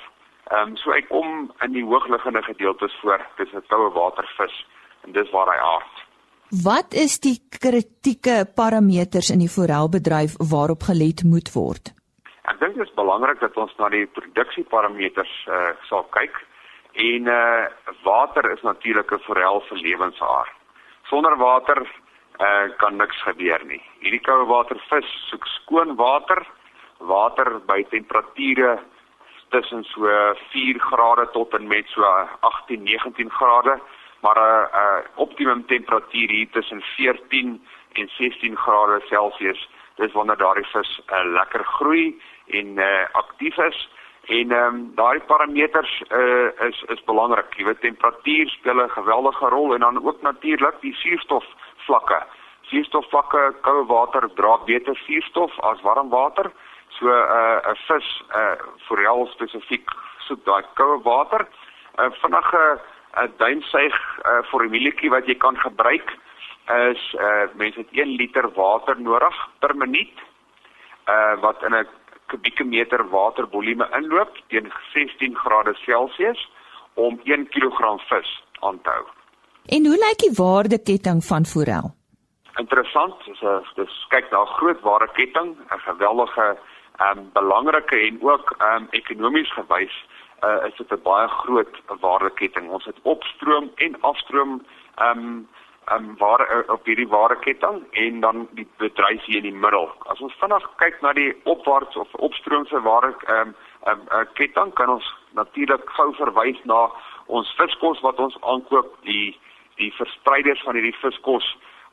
Ehm 0.52 0.74
um, 0.74 0.78
so 0.78 0.92
hy 0.92 1.02
kom 1.08 1.52
in 1.66 1.76
die 1.76 1.86
hoogliggende 1.88 2.44
gedeeltes 2.44 2.96
voor. 3.02 3.22
Dis 3.38 3.54
'n 3.54 3.64
koue 3.68 3.92
watervis 3.96 4.56
en 5.04 5.12
dis 5.12 5.30
waar 5.32 5.48
hy 5.48 5.60
aard. 5.60 5.96
Wat 6.64 6.94
is 6.94 7.20
die 7.20 7.40
kritieke 7.50 8.46
parameters 8.56 9.32
in 9.34 9.40
die 9.40 9.50
forelbedryf 9.50 10.36
waarop 10.52 10.84
gelet 10.84 11.24
moet 11.24 11.50
word? 11.54 11.94
Ek 12.44 12.60
dink 12.60 12.76
dit 12.76 12.88
is 12.88 12.94
belangrik 12.94 13.40
dat 13.40 13.58
ons 13.58 13.74
na 13.80 13.90
die 13.90 14.06
produksieparameters 14.06 15.34
uh, 15.48 15.72
sal 15.90 16.04
kyk. 16.12 16.36
En 16.94 17.28
uh 17.28 17.66
water 18.04 18.52
is 18.52 18.62
natuurlik 18.62 19.12
'n 19.12 19.26
forel 19.26 19.62
se 19.62 19.76
lewensaar. 19.76 20.48
Sonder 21.10 21.38
water 21.38 21.88
uh 22.40 22.78
kan 22.78 22.98
niks 22.98 23.22
gebeur 23.24 23.66
nie. 23.66 23.82
Hierdie 24.02 24.22
koue 24.26 24.46
watervis 24.50 25.10
soek 25.30 25.46
skoon 25.48 25.96
water, 25.96 26.42
water 27.00 27.60
by 27.68 27.84
temperature 27.90 28.80
tussen 29.54 29.84
so 29.84 30.10
4 30.52 30.80
grade 30.80 31.28
tot 31.32 31.54
en 31.54 31.68
met 31.68 31.86
so 31.94 32.02
18, 32.40 32.84
19 32.84 33.30
grade, 33.30 33.80
maar 34.22 34.38
'n 34.38 34.42
uh, 34.42 34.68
uh, 34.82 35.02
optimum 35.16 35.66
temperatuur 35.66 36.30
hier 36.30 36.50
tussen 36.52 36.82
14 36.82 37.62
en 37.94 38.10
16 38.18 38.58
grade 38.58 39.02
Celsius. 39.08 39.70
Dis 39.96 40.12
wanneer 40.12 40.38
daardie 40.38 40.66
vis 40.66 41.02
uh, 41.08 41.24
lekker 41.24 41.64
groei 41.64 42.22
en 42.48 42.78
uh, 42.78 43.06
aktief 43.12 43.58
is 43.58 43.90
en 44.26 44.52
ehm 44.52 44.76
um, 44.76 44.92
daai 44.96 45.20
parameters 45.20 46.04
uh, 46.10 46.68
is 46.68 46.84
is 46.88 47.04
belangrik. 47.04 47.58
Jy 47.58 47.66
weet 47.66 47.82
temperatuur 47.82 48.50
speel 48.50 48.84
'n 48.84 48.90
geweldige 48.90 49.50
rol 49.50 49.74
en 49.74 49.80
dan 49.80 50.06
ook 50.06 50.22
natuurlik 50.22 50.82
die 50.82 50.94
suurstof 50.94 51.46
vlakke. 51.86 52.20
Suurstofvlakke, 52.70 53.42
koue 53.62 53.86
water 53.90 54.28
dra 54.38 54.58
beter 54.68 54.96
suurstof 55.06 55.52
as 55.70 55.82
warm 55.84 56.10
water. 56.10 56.52
So 56.98 57.06
'n 57.06 57.12
uh, 57.12 57.72
'n 57.72 57.78
vis 57.88 58.08
uh 58.36 58.56
forel 58.88 59.28
spesifiek 59.34 59.88
soek 60.28 60.46
daai 60.46 60.64
koue 60.76 61.02
water. 61.04 61.48
'n 61.98 62.06
uh, 62.06 62.12
Vinnige 62.22 62.64
'n 62.64 63.24
uh, 63.24 63.30
duimsuig 63.38 63.98
uh, 64.26 64.42
formulietjie 64.52 65.10
wat 65.10 65.26
jy 65.28 65.36
kan 65.36 65.58
gebruik 65.58 66.10
is 66.92 67.16
uh 67.20 67.46
mense 67.56 67.78
het 67.80 67.92
1 67.92 68.16
liter 68.16 68.48
water 68.56 68.96
nodig 69.00 69.36
per 69.60 69.76
minuut. 69.76 70.18
Uh 71.08 71.36
wat 71.42 71.64
in 71.64 71.76
'n 71.76 71.88
kubieke 72.28 72.64
meter 72.64 73.10
watervolume 73.10 73.88
inloop 73.98 74.38
teen 74.48 74.72
16 74.94 75.36
grade 75.36 75.74
Celsius 75.86 76.50
om 76.94 77.20
1 77.24 77.48
kg 77.50 78.00
vis 78.10 78.44
aan 78.60 78.82
te 78.82 78.90
hou. 78.90 79.23
En 79.66 79.86
hoe 79.86 79.98
lyk 79.98 80.20
die 80.20 80.36
waardeketting 80.36 81.24
van 81.24 81.46
forel? 81.46 81.94
Interessant, 82.60 83.16
dis 83.26 83.42
'n 83.42 83.64
dis 83.76 84.06
kyk 84.10 84.32
na 84.32 84.42
'n 84.42 84.54
groot 84.58 84.82
waardeketting, 84.82 85.56
'n 85.56 85.80
geweldige 85.80 86.58
ehm 86.98 87.18
um, 87.18 87.30
belangrike 87.34 87.98
en 88.08 88.18
ook 88.22 88.56
ehm 88.58 88.76
um, 88.76 88.88
ekonomies 88.90 89.54
gewys 89.54 90.06
uh, 90.44 90.66
is 90.68 90.76
dit 90.76 90.92
'n 90.92 91.02
baie 91.04 91.28
groot 91.28 91.82
waardeketting. 92.00 92.70
Ons 92.70 92.86
het 92.86 93.00
opstroom 93.02 93.72
en 93.76 94.02
afstroom 94.02 94.66
ehm 94.96 95.18
um, 95.18 95.48
ehm 95.86 96.10
um, 96.10 96.18
ware 96.18 96.46
uh, 96.54 96.74
op 96.74 96.86
hierdie 96.86 97.08
waardeketting 97.08 97.84
en 97.92 98.20
dan 98.20 98.48
die 98.52 98.68
bedryf 98.78 99.24
hier 99.26 99.36
in 99.36 99.50
die 99.52 99.62
middel. 99.66 99.92
As 100.06 100.20
ons 100.20 100.36
vinnig 100.40 100.70
kyk 100.76 101.02
na 101.02 101.14
die 101.14 101.36
opwaarts 101.44 101.96
of 101.96 102.14
opstroomse 102.14 102.82
ware 102.82 103.16
ehm 103.26 103.40
um, 103.40 103.56
ehm 103.84 104.00
um, 104.00 104.20
uh, 104.20 104.26
ketting 104.34 104.74
kan 104.74 104.90
ons 104.90 105.16
natuurlik 105.32 105.90
gou 105.90 106.14
verwys 106.14 106.60
na 106.64 106.90
ons 107.26 107.56
viskos 107.56 108.00
wat 108.00 108.20
ons 108.20 108.38
aankoop, 108.42 108.98
die 109.02 109.40
die 109.76 109.94
verspreiders 109.98 110.62
van 110.64 110.76
hierdie 110.76 110.98
viskos, 111.02 111.46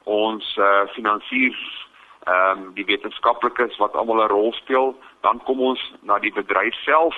ons 0.05 0.57
uh, 0.59 0.89
finansiers 0.97 1.61
ehm 2.29 2.59
um, 2.59 2.65
die 2.77 2.85
wetenskaplikes 2.85 3.79
wat 3.81 3.95
almal 3.97 4.21
'n 4.25 4.29
rol 4.29 4.53
speel, 4.53 4.95
dan 5.21 5.41
kom 5.45 5.61
ons 5.61 5.81
na 6.03 6.19
die 6.19 6.33
bedryf 6.33 6.75
self. 6.85 7.17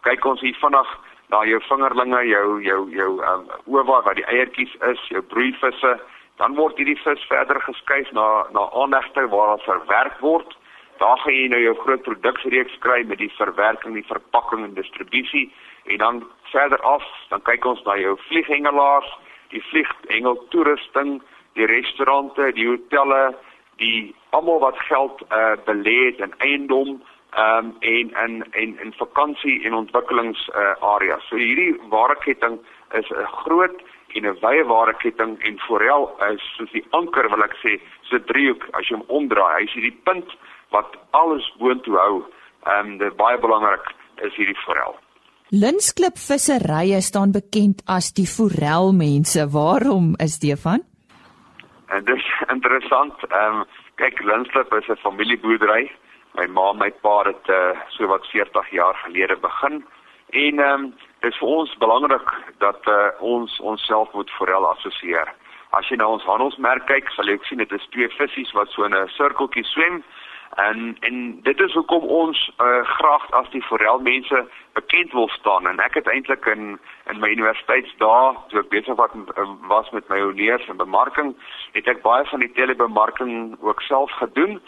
Kyk 0.00 0.24
ons 0.24 0.40
hier 0.40 0.56
vinnig 0.60 0.88
na 1.28 1.44
jou 1.44 1.60
vingerlinge, 1.68 2.22
jou 2.26 2.62
jou 2.62 2.90
jou 2.90 3.10
ehm 3.22 3.44
um, 3.44 3.76
owa 3.76 4.02
wat 4.02 4.16
die 4.16 4.24
eiertjies 4.24 4.74
is, 4.92 5.00
jou 5.08 5.22
broeivisse, 5.22 6.00
dan 6.38 6.54
word 6.54 6.76
hierdie 6.76 7.00
vis 7.04 7.26
verder 7.28 7.60
geskuif 7.60 8.10
na 8.12 8.46
na 8.56 8.70
aanlegte 8.72 9.28
waar 9.28 9.56
dit 9.56 9.64
verwerk 9.64 10.18
word. 10.20 10.56
Daar 10.98 11.18
gaan 11.18 11.34
jy 11.34 11.48
nou 11.48 11.60
jou 11.62 11.74
groot 11.84 12.02
produksiereeks 12.02 12.78
kry 12.78 13.04
met 13.06 13.18
die 13.18 13.32
verwerking, 13.36 13.94
die 13.94 14.08
verpakking 14.08 14.64
en 14.64 14.74
distribusie 14.74 15.52
en 15.84 15.98
dan 15.98 16.24
verder 16.50 16.80
af, 16.80 17.04
dan 17.28 17.42
kyk 17.42 17.64
ons 17.64 17.82
na 17.84 17.96
jou 17.96 18.16
vlieghengelaars, 18.28 19.12
die 19.50 19.62
vlieghengel 19.70 20.38
toerusting, 20.48 21.22
die 21.54 21.66
restaurante, 21.66 22.52
die 22.52 22.66
hotelle, 22.68 23.34
die 23.78 24.14
almal 24.30 24.60
wat 24.60 24.78
geld 24.88 25.22
uh 25.30 25.56
belê 25.66 25.98
het 26.10 26.18
in 26.26 26.34
eiendom 26.38 26.98
um 27.38 27.76
en 27.80 28.10
in 28.24 28.44
en 28.50 28.78
in 28.80 28.92
vakansie 28.96 29.64
en 29.64 29.74
ontwikkelings 29.74 30.48
uh 30.48 30.74
areas. 30.94 31.28
So 31.28 31.36
hierdie 31.36 31.76
waardeketting 31.90 32.58
is 32.98 33.10
'n 33.10 33.26
groot 33.44 33.82
en 34.14 34.26
'n 34.26 34.38
wye 34.40 34.64
waardeketting 34.64 35.38
en 35.42 35.58
forel 35.58 36.10
is 36.32 36.42
soos 36.56 36.70
die 36.70 36.86
anker 36.90 37.28
wil 37.30 37.44
ek 37.44 37.56
sê, 37.64 37.80
so 38.02 38.16
'n 38.16 38.24
driehoek 38.24 38.68
as 38.72 38.88
jy 38.88 38.96
hom 38.96 39.04
omdraai. 39.08 39.58
Hy 39.58 39.64
is 39.64 39.72
hierdie 39.72 40.00
punt 40.04 40.36
wat 40.70 40.96
alles 41.10 41.52
boontoe 41.58 41.96
hou. 41.96 42.24
Um 42.66 42.98
dit 42.98 43.16
baie 43.16 43.38
belangrik 43.38 43.94
is 44.22 44.34
hierdie 44.34 44.62
forel. 44.64 44.96
Linsklip 45.50 46.18
visserye 46.20 46.98
staan 47.00 47.30
bekend 47.32 47.78
as 47.88 48.10
die 48.12 48.26
forelmense. 48.28 49.46
Waarom 49.48 50.10
is 50.20 50.36
dit 50.42 50.60
van? 50.60 50.82
En 51.88 52.04
dis 52.04 52.26
interessant. 52.52 53.14
Ehm 53.30 53.60
um, 53.60 53.64
kyk 53.96 54.20
Linslip 54.20 54.72
is 54.76 54.88
'n 54.88 55.00
familieboerdery. 55.00 55.90
My 56.36 56.46
ma 56.46 56.70
en 56.70 56.78
my 56.78 56.90
pa 56.90 57.22
het 57.24 57.48
uh, 57.48 57.80
so 57.88 58.06
wat 58.06 58.26
40 58.26 58.70
jaar 58.70 58.94
gelede 59.04 59.36
begin. 59.36 59.84
En 60.30 60.58
ehm 60.58 60.84
um, 60.84 60.94
dis 61.20 61.38
vir 61.38 61.48
ons 61.48 61.76
belangrik 61.78 62.28
dat 62.58 62.80
uh, 62.86 63.08
ons 63.20 63.60
onsself 63.60 64.12
moet 64.12 64.30
forel 64.30 64.68
assosieer. 64.68 65.32
As 65.70 65.88
jy 65.88 65.96
na 65.96 66.08
ons 66.08 66.24
handelsmerk 66.24 66.86
kyk, 66.86 67.08
sal 67.08 67.24
jy 67.24 67.32
ook 67.32 67.44
sien 67.44 67.58
dit 67.58 67.72
is 67.72 67.88
twee 67.90 68.08
visse 68.08 68.52
wat 68.52 68.68
so 68.68 68.84
in 68.84 68.94
'n 68.94 69.08
sirkeltjie 69.08 69.64
swem. 69.64 70.04
En 70.58 70.96
en 71.00 71.40
dit 71.42 71.60
is 71.60 71.72
hoekom 71.72 72.02
ons 72.02 72.38
uh, 72.58 72.82
graag 72.82 73.30
as 73.30 73.50
die 73.50 73.62
forelmense 73.62 74.38
bekend 74.72 75.12
wil 75.12 75.28
staan 75.28 75.66
en 75.70 75.78
ek 75.78 75.94
het 76.00 76.08
eintlik 76.10 76.46
in 76.50 76.78
in 77.12 77.20
my 77.22 77.28
universiteitsdae 77.30 78.32
toe 78.50 78.62
ek 78.62 78.72
besig 78.72 78.96
was, 78.98 79.14
was 79.70 79.90
met 79.94 80.08
my 80.10 80.18
honeurs 80.20 80.66
en 80.66 80.80
bemarking 80.80 81.30
het 81.76 81.86
ek 81.92 82.02
baie 82.02 82.26
van 82.30 82.42
die 82.42 82.50
telebemarking 82.56 83.54
ook 83.60 83.82
self 83.86 84.10
gedoen 84.18 84.58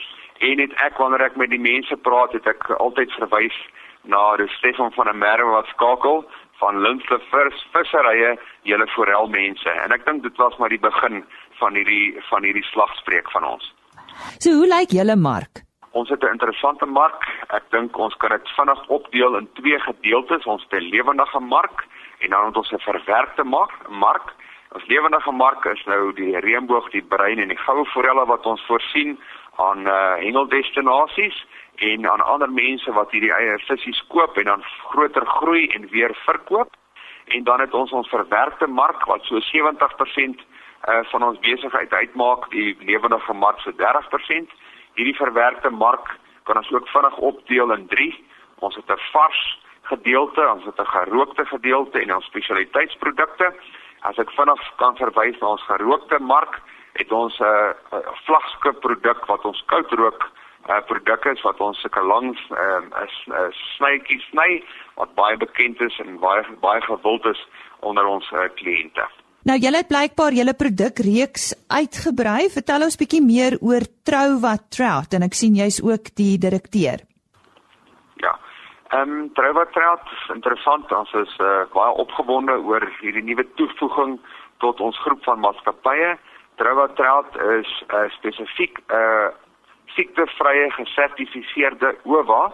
en 0.51 0.63
het 0.63 0.77
ek 0.87 1.01
wanneer 1.03 1.25
ek 1.27 1.39
met 1.43 1.51
die 1.51 1.65
mense 1.65 1.99
praat 2.07 2.37
het 2.39 2.47
ek 2.47 2.71
altyd 2.77 3.17
verwys 3.19 3.59
na 4.15 4.21
die 4.39 4.47
Stefan 4.59 4.95
van 4.95 5.11
der 5.11 5.19
Merwe 5.25 5.57
wat 5.57 5.73
skakel 5.75 6.23
van 6.63 6.79
Linse 6.85 7.19
Vis 7.33 7.65
visserye 7.75 8.37
julle 8.69 8.87
forelmense 8.95 9.75
en 9.87 9.97
ek 9.99 10.07
dink 10.07 10.23
dit 10.23 10.39
was 10.45 10.55
maar 10.63 10.71
die 10.71 10.85
begin 10.87 11.25
van 11.59 11.75
hierdie 11.75 12.15
van 12.29 12.47
hierdie 12.47 12.67
slagspreuk 12.71 13.35
van 13.35 13.49
ons. 13.57 13.75
So 14.39 14.55
hoe 14.61 14.71
lyk 14.71 14.95
julle 14.95 15.19
mark? 15.19 15.65
Ons 15.93 16.09
het 16.09 16.23
'n 16.23 16.33
interessante 16.37 16.87
mark. 16.87 17.29
Ek 17.49 17.63
dink 17.71 17.97
ons 17.99 18.17
kan 18.17 18.31
dit 18.31 18.49
vinnig 18.49 18.89
opdeel 18.89 19.37
in 19.37 19.49
twee 19.53 19.81
gedeeltes. 19.81 20.45
Ons 20.45 20.63
het 20.63 20.81
'n 20.81 20.89
lewendige 20.89 21.41
mark 21.41 21.87
en 22.19 22.31
dan 22.31 22.45
het 22.45 22.57
ons 22.57 22.73
'n 22.73 22.79
verwerkte 22.79 23.45
mark. 23.45 23.89
Mark. 23.89 24.35
Ons 24.73 24.87
lewendige 24.87 25.31
mark 25.31 25.65
is 25.65 25.85
nou 25.85 26.13
die 26.13 26.39
reënboog, 26.39 26.91
die 26.91 27.03
bruin 27.03 27.39
en 27.39 27.49
die 27.49 27.57
goue 27.57 27.85
forelle 27.85 28.27
wat 28.27 28.47
ons 28.47 28.67
voorsien 28.67 29.21
aan 29.57 29.87
uh 29.87 30.15
hengeldestinasies 30.15 31.47
en 31.75 32.11
aan 32.11 32.21
ander 32.21 32.51
mense 32.51 32.93
wat 32.93 33.11
hierdie 33.11 33.33
eie 33.33 33.59
visse 33.59 34.05
koop 34.09 34.37
en 34.37 34.45
dan 34.45 34.63
groter 34.63 35.27
groei 35.27 35.67
en 35.67 35.89
weer 35.89 36.15
verkoop. 36.15 36.77
En 37.25 37.45
dan 37.45 37.61
het 37.61 37.75
ons 37.75 37.91
ons 37.91 38.09
verwerkte 38.09 38.67
mark 38.67 39.05
wat 39.05 39.25
so 39.25 39.41
70% 39.41 40.41
uh, 40.89 40.99
van 41.03 41.23
ons 41.23 41.39
besigheid 41.39 41.93
uitmaak, 41.93 42.51
die 42.51 42.77
lewendige 42.81 43.33
mark 43.33 43.59
so 43.59 43.71
30%. 43.71 44.51
Hierdie 45.01 45.17
verwerkte 45.17 45.71
mark 45.73 46.11
kan 46.45 46.59
ons 46.61 46.71
ook 46.73 46.89
vinnig 46.93 47.15
opdeel 47.17 47.71
in 47.73 47.87
3. 47.89 48.09
Ons 48.67 48.75
het 48.77 48.91
'n 48.93 49.01
vars 49.13 49.41
gedeelte, 49.83 50.43
ons 50.49 50.65
het 50.65 50.81
'n 50.81 50.93
gerookte 50.97 51.45
gedeelte 51.47 52.01
en 52.01 52.15
ons 52.15 52.25
spesialiteitsprodukte. 52.25 53.55
As 54.01 54.19
ek 54.19 54.31
vinnig 54.31 54.61
kan 54.77 54.97
verwys 54.97 55.39
na 55.41 55.47
ons 55.47 55.63
gerookte 55.63 56.19
mark, 56.19 56.61
het 56.93 57.13
ons 57.13 57.39
'n 57.39 57.45
uh, 57.45 57.99
vlagskip 58.27 58.81
produk 58.81 59.27
wat 59.27 59.45
ons 59.45 59.63
koudrook 59.67 60.31
uh, 60.69 60.81
produk 60.87 61.25
is 61.25 61.41
wat 61.41 61.61
ons 61.61 61.81
sulke 61.81 62.03
lang 62.03 62.37
'n 62.51 62.93
uh, 63.33 63.49
snytjie 63.51 64.21
sny 64.21 64.65
wat 64.95 65.15
baie 65.15 65.37
bekend 65.37 65.81
is 65.81 65.99
en 65.99 66.19
baie 66.19 66.45
baie 66.61 66.81
gewild 66.81 67.25
is 67.25 67.49
onder 67.81 68.05
ons 68.05 68.31
uh, 68.33 68.49
kliënte. 68.55 69.09
Nou 69.49 69.57
julle 69.57 69.81
het 69.81 69.89
blykbaar 69.89 70.35
julle 70.37 70.53
produkreeks 70.53 71.55
uitgebrei. 71.73 72.51
Vertel 72.53 72.83
ons 72.85 72.99
bietjie 73.01 73.23
meer 73.25 73.55
oor 73.65 73.87
Trouwa 74.05 74.59
Trout 74.69 75.17
en 75.17 75.25
ek 75.25 75.37
sien 75.39 75.55
jy's 75.57 75.79
ook 75.81 76.11
die 76.21 76.35
direkteur. 76.43 77.01
Ja. 78.21 78.35
Ehm 78.93 79.15
um, 79.15 79.31
Trouwa 79.39 79.65
Trout 79.73 80.13
is 80.13 80.27
interessant. 80.35 80.93
Ons 80.93 81.15
is 81.23 81.33
uh, 81.41 81.65
baie 81.73 81.95
opgewonde 82.05 82.59
oor 82.69 82.85
hierdie 83.01 83.25
nuwe 83.25 83.47
toevoeging 83.57 84.19
tot 84.61 84.81
ons 84.85 85.01
groep 85.07 85.25
van 85.25 85.41
maatskappye. 85.41 86.13
Trouwa 86.61 86.91
Trout 87.01 87.41
is 87.57 87.71
'n 87.89 87.97
uh, 87.97 88.11
spesifiek 88.19 88.77
'n 88.77 88.93
uh, 88.93 89.33
siektevrye 89.97 90.69
gesertifiseerde 90.77 91.97
OWA 92.05 92.53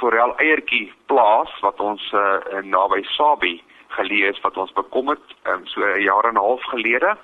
forel 0.00 0.34
eiertjie 0.42 0.90
plaas 1.06 1.54
wat 1.62 1.80
ons 1.80 2.02
uh, 2.12 2.42
naby 2.66 3.04
Sabi 3.14 3.62
gelees 3.98 4.40
wat 4.44 4.56
ons 4.56 4.72
bekom 4.76 5.08
het 5.14 5.34
um, 5.50 5.66
so 5.66 5.80
'n 5.80 6.02
jaar 6.02 6.24
en 6.24 6.34
'n 6.34 6.46
half 6.48 6.62
gelede 6.72 7.16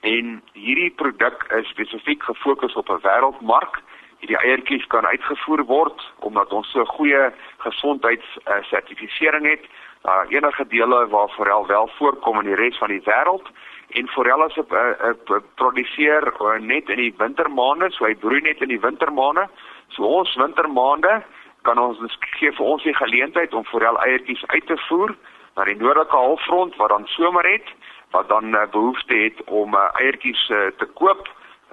en 0.00 0.42
hierdie 0.52 0.90
produk 0.90 1.44
is 1.58 1.68
spesifiek 1.68 2.22
gefokus 2.22 2.74
op 2.74 2.88
'n 2.88 3.02
wêreldmark. 3.02 3.82
Hierdie 4.20 4.38
eiertjies 4.38 4.86
kan 4.86 5.06
uitgevoer 5.06 5.64
word 5.64 6.12
omdat 6.18 6.52
ons 6.52 6.70
so 6.70 6.84
goeie 6.84 7.32
gesondheidssertifisering 7.58 9.44
uh, 9.44 9.50
het. 9.50 9.64
Daar 10.02 10.24
uh, 10.24 10.32
enige 10.36 10.66
dele 10.66 11.08
waar 11.08 11.28
forel 11.28 11.66
wel 11.66 11.90
voorkom 11.98 12.40
in 12.40 12.46
die 12.46 12.54
res 12.54 12.78
van 12.78 12.88
die 12.88 13.02
wêreld 13.04 13.46
en 13.88 14.08
forel 14.08 14.42
as 14.42 14.56
'n 14.56 14.66
uh, 14.70 15.12
uh, 15.30 15.36
produseer 15.54 16.32
uh, 16.40 16.58
net 16.58 16.88
in 16.88 16.96
die 16.96 17.14
wintermaande, 17.16 17.90
so 17.90 18.04
hy 18.04 18.14
broei 18.14 18.40
net 18.40 18.60
in 18.60 18.68
die 18.68 18.80
wintermaande. 18.80 19.48
So 19.88 20.02
ons 20.02 20.34
wintermaande 20.34 21.22
kan 21.62 21.78
ons 21.78 21.98
gee 22.38 22.52
vir 22.52 22.66
ons 22.66 22.82
die 22.82 22.94
geleentheid 22.94 23.54
om 23.54 23.64
forel 23.64 23.98
eiertjies 23.98 24.46
uit 24.46 24.66
te 24.66 24.76
voer 24.88 25.16
na 25.60 25.66
die 25.68 25.76
noordelike 25.76 26.16
halfrond 26.16 26.76
wat 26.80 26.88
dan 26.88 27.04
somer 27.16 27.44
het 27.44 27.68
wat 28.16 28.28
dan 28.28 28.54
uh, 28.54 28.64
behoefte 28.72 29.14
het 29.14 29.42
om 29.44 29.74
uh, 29.74 29.88
eiertjies 30.00 30.48
uh, 30.48 30.70
te 30.80 30.86
koop 30.98 31.28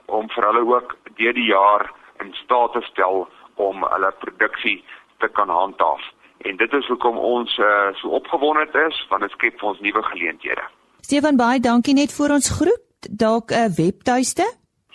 om 0.05 0.27
vir 0.35 0.45
hulle 0.49 0.63
ook 0.67 0.95
deur 1.15 1.33
die 1.33 1.47
jaar 1.47 1.87
in 2.23 2.33
staat 2.43 2.75
te 2.75 2.83
stel 2.91 3.23
om 3.55 3.85
hulle 3.87 4.11
produksie 4.19 4.83
te 5.23 5.27
kan 5.27 5.49
handhaaf. 5.49 6.03
En 6.45 6.57
dit 6.57 6.73
is 6.73 6.87
hoekom 6.91 7.17
ons 7.17 7.57
uh, 7.57 7.87
so 8.01 8.11
opgewonde 8.19 8.67
is 8.83 8.99
want 9.09 9.25
dit 9.25 9.33
skep 9.39 9.57
vir 9.59 9.71
ons 9.71 9.81
nuwe 9.87 10.03
geleenthede. 10.11 10.67
Stefan 11.07 11.39
baie 11.39 11.63
dankie 11.63 11.95
net 11.95 12.13
vir 12.19 12.35
ons 12.37 12.51
groet. 12.59 13.09
Dalk 13.09 13.51
'n 13.51 13.71
uh, 13.71 13.75
webtuiste? 13.77 14.45